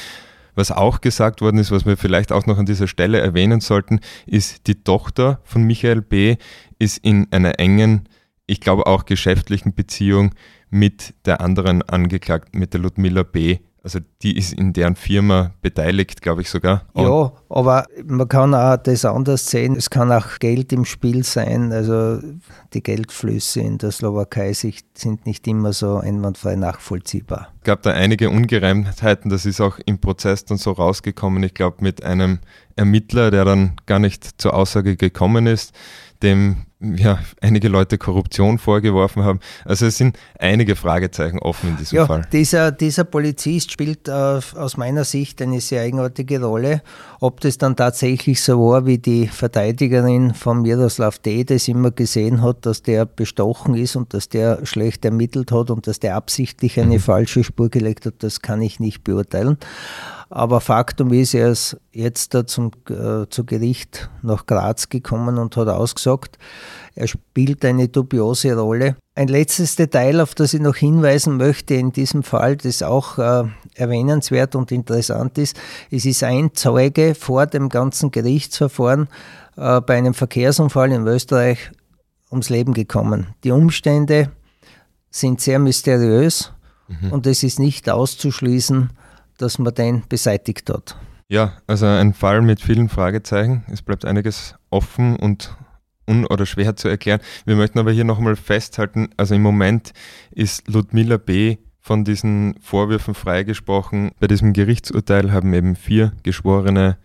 Was 0.54 0.70
auch 0.70 1.00
gesagt 1.00 1.40
worden 1.40 1.58
ist, 1.58 1.70
was 1.70 1.86
wir 1.86 1.96
vielleicht 1.96 2.32
auch 2.32 2.46
noch 2.46 2.58
an 2.58 2.66
dieser 2.66 2.88
Stelle 2.88 3.20
erwähnen 3.20 3.60
sollten, 3.60 4.00
ist, 4.26 4.66
die 4.66 4.82
Tochter 4.82 5.40
von 5.44 5.64
Michael 5.64 6.02
B. 6.02 6.36
ist 6.78 6.98
in 6.98 7.26
einer 7.30 7.58
engen, 7.58 8.08
ich 8.46 8.60
glaube 8.60 8.86
auch 8.86 9.04
geschäftlichen 9.04 9.74
Beziehung 9.74 10.34
mit 10.70 11.14
der 11.24 11.40
anderen 11.40 11.82
Angeklagten, 11.82 12.58
mit 12.58 12.74
der 12.74 12.80
Ludmilla 12.80 13.22
B. 13.22 13.58
Also 13.84 13.98
die 14.22 14.38
ist 14.38 14.52
in 14.52 14.72
deren 14.72 14.94
Firma 14.94 15.54
beteiligt, 15.60 16.22
glaube 16.22 16.42
ich 16.42 16.50
sogar. 16.50 16.84
Und 16.92 17.04
ja, 17.04 17.32
aber 17.48 17.86
man 18.04 18.28
kann 18.28 18.54
auch 18.54 18.76
das 18.76 19.04
anders 19.04 19.50
sehen. 19.50 19.74
Es 19.74 19.90
kann 19.90 20.12
auch 20.12 20.38
Geld 20.38 20.72
im 20.72 20.84
Spiel 20.84 21.24
sein. 21.24 21.72
Also 21.72 22.20
die 22.74 22.82
Geldflüsse 22.82 23.60
in 23.60 23.78
der 23.78 23.90
Slowakei 23.90 24.52
sind 24.52 25.26
nicht 25.26 25.48
immer 25.48 25.72
so 25.72 25.96
einwandfrei 25.96 26.54
nachvollziehbar. 26.54 27.48
Es 27.58 27.64
gab 27.64 27.82
da 27.82 27.90
einige 27.90 28.30
Ungereimtheiten. 28.30 29.30
Das 29.30 29.46
ist 29.46 29.60
auch 29.60 29.80
im 29.84 29.98
Prozess 29.98 30.44
dann 30.44 30.58
so 30.58 30.70
rausgekommen. 30.70 31.42
Ich 31.42 31.54
glaube 31.54 31.78
mit 31.80 32.04
einem 32.04 32.38
Ermittler, 32.76 33.32
der 33.32 33.44
dann 33.44 33.76
gar 33.86 33.98
nicht 33.98 34.40
zur 34.40 34.54
Aussage 34.54 34.96
gekommen 34.96 35.48
ist, 35.48 35.74
dem 36.22 36.66
ja, 36.82 37.20
einige 37.40 37.68
Leute 37.68 37.96
Korruption 37.96 38.58
vorgeworfen 38.58 39.22
haben. 39.22 39.40
Also 39.64 39.86
es 39.86 39.96
sind 39.96 40.18
einige 40.38 40.74
Fragezeichen 40.76 41.38
offen 41.38 41.70
in 41.70 41.76
diesem 41.76 41.96
ja, 41.96 42.06
Fall. 42.06 42.26
Dieser, 42.32 42.72
dieser 42.72 43.04
Polizist 43.04 43.70
spielt 43.70 44.08
äh, 44.08 44.12
aus 44.12 44.76
meiner 44.76 45.04
Sicht 45.04 45.40
eine 45.40 45.60
sehr 45.60 45.82
eigenartige 45.82 46.42
Rolle. 46.42 46.82
Ob 47.20 47.40
das 47.40 47.58
dann 47.58 47.76
tatsächlich 47.76 48.42
so 48.42 48.58
war, 48.58 48.84
wie 48.84 48.98
die 48.98 49.28
Verteidigerin 49.28 50.34
von 50.34 50.62
Miroslav 50.62 51.18
D. 51.18 51.44
das 51.44 51.68
immer 51.68 51.92
gesehen 51.92 52.42
hat, 52.42 52.66
dass 52.66 52.82
der 52.82 53.06
bestochen 53.06 53.74
ist 53.74 53.94
und 53.94 54.12
dass 54.12 54.28
der 54.28 54.66
schlecht 54.66 55.04
ermittelt 55.04 55.52
hat 55.52 55.70
und 55.70 55.86
dass 55.86 56.00
der 56.00 56.16
absichtlich 56.16 56.80
eine 56.80 56.94
mhm. 56.94 57.00
falsche 57.00 57.44
Spur 57.44 57.68
gelegt 57.68 58.06
hat, 58.06 58.14
das 58.18 58.40
kann 58.42 58.60
ich 58.60 58.80
nicht 58.80 59.04
beurteilen. 59.04 59.58
Aber 60.32 60.62
Faktum 60.62 61.12
ist, 61.12 61.34
er 61.34 61.50
ist 61.50 61.76
jetzt 61.92 62.32
da 62.32 62.46
zum, 62.46 62.70
äh, 62.88 63.28
zu 63.28 63.44
Gericht 63.44 64.08
nach 64.22 64.46
Graz 64.46 64.88
gekommen 64.88 65.36
und 65.36 65.58
hat 65.58 65.68
ausgesagt, 65.68 66.38
er 66.94 67.08
spielt 67.08 67.64
eine 67.64 67.88
dubiose 67.88 68.56
Rolle. 68.56 68.96
Ein 69.14 69.28
letztes 69.28 69.76
Detail, 69.76 70.20
auf 70.20 70.34
das 70.34 70.54
ich 70.54 70.60
noch 70.60 70.76
hinweisen 70.76 71.36
möchte 71.36 71.74
in 71.74 71.92
diesem 71.92 72.22
Fall, 72.22 72.56
das 72.56 72.82
auch 72.82 73.18
äh, 73.18 73.44
erwähnenswert 73.74 74.54
und 74.54 74.72
interessant 74.72 75.38
ist, 75.38 75.58
es 75.90 76.04
ist 76.04 76.22
ein 76.22 76.54
Zeuge 76.54 77.14
vor 77.14 77.46
dem 77.46 77.68
ganzen 77.68 78.10
Gerichtsverfahren 78.10 79.08
äh, 79.56 79.80
bei 79.80 79.96
einem 79.96 80.14
Verkehrsunfall 80.14 80.92
in 80.92 81.06
Österreich 81.06 81.70
ums 82.30 82.48
Leben 82.48 82.72
gekommen. 82.72 83.28
Die 83.44 83.50
Umstände 83.50 84.30
sind 85.10 85.40
sehr 85.40 85.58
mysteriös 85.58 86.52
mhm. 86.88 87.12
und 87.12 87.26
es 87.26 87.42
ist 87.42 87.58
nicht 87.58 87.90
auszuschließen, 87.90 88.90
dass 89.38 89.58
man 89.58 89.74
den 89.74 90.04
beseitigt 90.08 90.70
hat. 90.70 90.96
Ja, 91.28 91.54
also 91.66 91.86
ein 91.86 92.12
Fall 92.12 92.42
mit 92.42 92.60
vielen 92.60 92.88
Fragezeichen. 92.88 93.64
Es 93.70 93.82
bleibt 93.82 94.04
einiges 94.04 94.54
offen 94.70 95.16
und 95.16 95.56
un- 96.08 96.26
oder 96.26 96.46
schwer 96.46 96.76
zu 96.76 96.88
erklären. 96.88 97.20
Wir 97.44 97.56
möchten 97.56 97.78
aber 97.78 97.92
hier 97.92 98.04
nochmal 98.04 98.36
festhalten, 98.36 99.10
also 99.16 99.34
im 99.34 99.42
Moment 99.42 99.92
ist 100.30 100.68
Ludmilla 100.68 101.16
B. 101.16 101.56
von 101.80 102.04
diesen 102.04 102.54
Vorwürfen 102.60 103.14
freigesprochen. 103.14 104.12
Bei 104.20 104.26
diesem 104.26 104.52
Gerichtsurteil 104.52 105.32
haben 105.32 105.52
eben 105.52 105.76
vier 105.76 106.12
Geschworene 106.22 106.96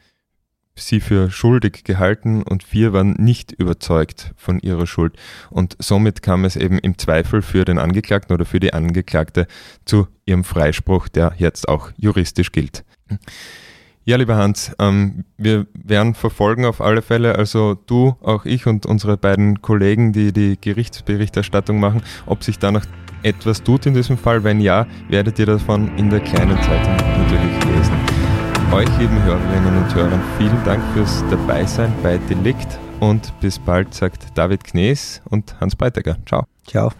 sie 0.79 0.99
für 0.99 1.31
schuldig 1.31 1.83
gehalten 1.83 2.43
und 2.43 2.63
vier 2.63 2.93
waren 2.93 3.13
nicht 3.13 3.51
überzeugt 3.51 4.33
von 4.37 4.59
ihrer 4.59 4.87
Schuld. 4.87 5.17
Und 5.49 5.75
somit 5.79 6.21
kam 6.21 6.45
es 6.45 6.55
eben 6.55 6.79
im 6.79 6.97
Zweifel 6.97 7.41
für 7.41 7.65
den 7.65 7.79
Angeklagten 7.79 8.33
oder 8.33 8.45
für 8.45 8.59
die 8.59 8.73
Angeklagte 8.73 9.47
zu 9.85 10.07
ihrem 10.25 10.43
Freispruch, 10.43 11.07
der 11.07 11.33
jetzt 11.37 11.67
auch 11.67 11.91
juristisch 11.97 12.51
gilt. 12.51 12.83
Ja, 14.07 14.15
lieber 14.15 14.37
Hans, 14.37 14.71
ähm, 14.79 15.25
wir 15.35 15.67
werden 15.73 16.13
verfolgen 16.13 16.63
auf 16.63 16.79
alle 16.79 17.01
Fälle, 17.01 17.35
also 17.35 17.73
du, 17.73 18.15
auch 18.21 18.45
ich 18.45 18.65
und 18.65 18.85
unsere 18.85 19.17
beiden 19.17 19.61
Kollegen, 19.61 20.13
die 20.13 20.31
die 20.31 20.57
Gerichtsberichterstattung 20.61 21.77
machen, 21.77 22.01
ob 22.25 22.41
sich 22.41 22.57
da 22.57 22.71
noch 22.71 22.85
etwas 23.23 23.63
tut 23.63 23.85
in 23.85 23.93
diesem 23.93 24.17
Fall. 24.17 24.45
Wenn 24.45 24.61
ja, 24.61 24.87
werdet 25.09 25.39
ihr 25.39 25.45
davon 25.45 25.91
in 25.97 26.09
der 26.09 26.21
kleinen 26.21 26.55
Zeitung 26.61 26.95
natürlich 26.95 27.65
lesen. 27.65 27.95
Euch, 28.71 28.87
lieben 28.97 29.21
Hörerinnen 29.23 29.83
und 29.83 29.93
Hörer, 29.93 30.21
vielen 30.37 30.63
Dank 30.63 30.81
fürs 30.93 31.25
Dabeisein 31.29 31.93
bei 32.01 32.17
Delikt 32.29 32.79
und 33.01 33.37
bis 33.41 33.59
bald, 33.59 33.93
sagt 33.93 34.37
David 34.37 34.63
Knees 34.63 35.21
und 35.29 35.59
Hans 35.59 35.75
Breitegger. 35.75 36.15
Ciao. 36.25 36.45
Ciao. 36.65 36.93